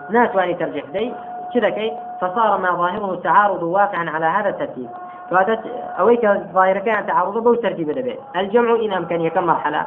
ناتواني 0.09 0.53
ترجح 0.53 0.85
دي 0.93 1.13
كذا 1.53 1.69
كي 1.69 1.91
فصار 2.21 2.57
ما 2.57 2.71
ظاهره 2.71 3.13
التعارض 3.13 3.63
واقعا 3.63 4.09
على 4.09 4.25
هذا 4.25 4.49
الترتيب. 4.49 4.89
فاتت 5.31 5.59
أويك 5.99 6.25
ظاهر 6.53 6.77
كان 6.77 7.07
تعارض 7.07 7.37
بو 7.37 7.53
ترتيب 7.53 7.91
دبي. 7.91 8.15
الجمع 8.35 8.75
إن 8.75 8.93
أمكن 8.93 9.29
كم 9.29 9.43
مرحلة. 9.43 9.85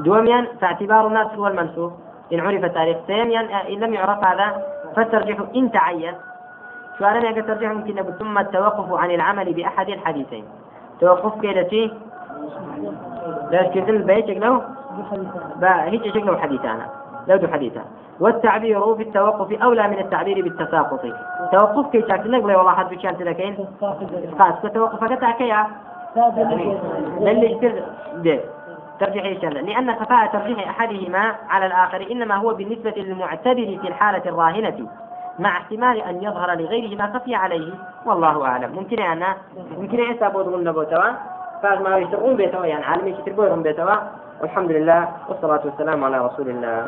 دوميا 0.00 0.46
فاعتبار 0.60 1.06
الناسخ 1.06 1.26
والمنسوخ 1.36 1.92
إن 2.32 2.40
عرف 2.40 2.64
التاريخ. 2.64 2.96
ثانيا 3.08 3.68
إن 3.68 3.80
لم 3.80 3.94
يعرف 3.94 4.24
هذا 4.24 4.62
فالترجيح 4.96 5.38
إن 5.56 5.72
تعين 5.72 6.14
سؤالا 6.98 7.28
يا 7.28 7.42
ترجيح 7.42 7.72
ممكن 7.72 8.04
ثم 8.18 8.38
التوقف 8.38 8.92
عن 8.92 9.10
العمل 9.10 9.54
بأحد 9.54 9.88
الحديثين. 9.88 10.44
توقف 11.00 11.40
كيدتي 11.40 11.94
لكن 13.50 13.88
البيت 13.88 14.28
له؟ 14.30 14.62
هيك 15.62 16.08
شكله 16.08 16.36
حديثانا 16.36 16.86
لو 16.86 17.09
دو 17.28 17.48
حديثا 17.48 17.80
والتعبير 18.20 18.96
في 18.96 19.02
التوقف 19.02 19.62
أولى 19.62 19.88
من 19.88 19.98
التعبير 19.98 20.42
بالتساقط. 20.42 21.00
توقف 21.52 21.90
كي 21.92 22.04
شاكل 22.08 22.30
نقول 22.30 22.54
والله 22.54 22.72
حد 22.72 22.94
بشان 22.94 23.18
تلكين 23.18 23.66
إسقاط 24.28 24.66
كتوقف 24.66 25.04
كتعكيا 25.04 25.66
للي 27.20 28.40
ترجيح 29.00 29.24
يشل 29.24 29.66
لأن 29.66 29.94
خفاء 29.94 30.26
ترجيح 30.26 30.68
أحدهما 30.68 31.34
على 31.48 31.66
الآخر 31.66 32.06
إنما 32.10 32.34
هو 32.34 32.54
بالنسبة 32.54 32.94
للمعتبر 32.96 33.78
في 33.82 33.88
الحالة 33.88 34.22
الراهنة 34.26 34.86
مع 35.38 35.50
احتمال 35.50 36.02
أن 36.02 36.22
يظهر 36.22 36.54
لغيره 36.54 36.96
ما 36.96 37.12
خفي 37.14 37.34
عليه. 37.34 37.72
والله 38.06 38.46
أعلم. 38.46 38.72
ممكن 38.72 39.02
أنا 39.02 39.36
ممكن 39.78 40.00
أن 40.00 40.12
يسابوا 40.12 40.58
نبوتوا 40.58 41.10
فما 41.62 41.96
يشتغلون 41.96 42.36
بيتوا 42.36 42.66
يعني 42.66 42.84
عالمي 42.84 43.10
يشتغلون 43.10 43.62
بيتوا. 43.62 43.94
والحمد 44.40 44.70
لله 44.70 45.08
والصلاة 45.28 45.60
والسلام 45.64 46.04
على 46.04 46.18
رسول 46.18 46.48
الله. 46.48 46.86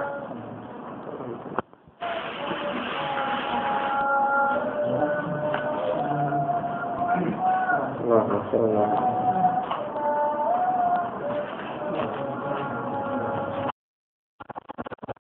الله 8.04 8.22
أكبر 8.22 8.64
الله 8.64 9.21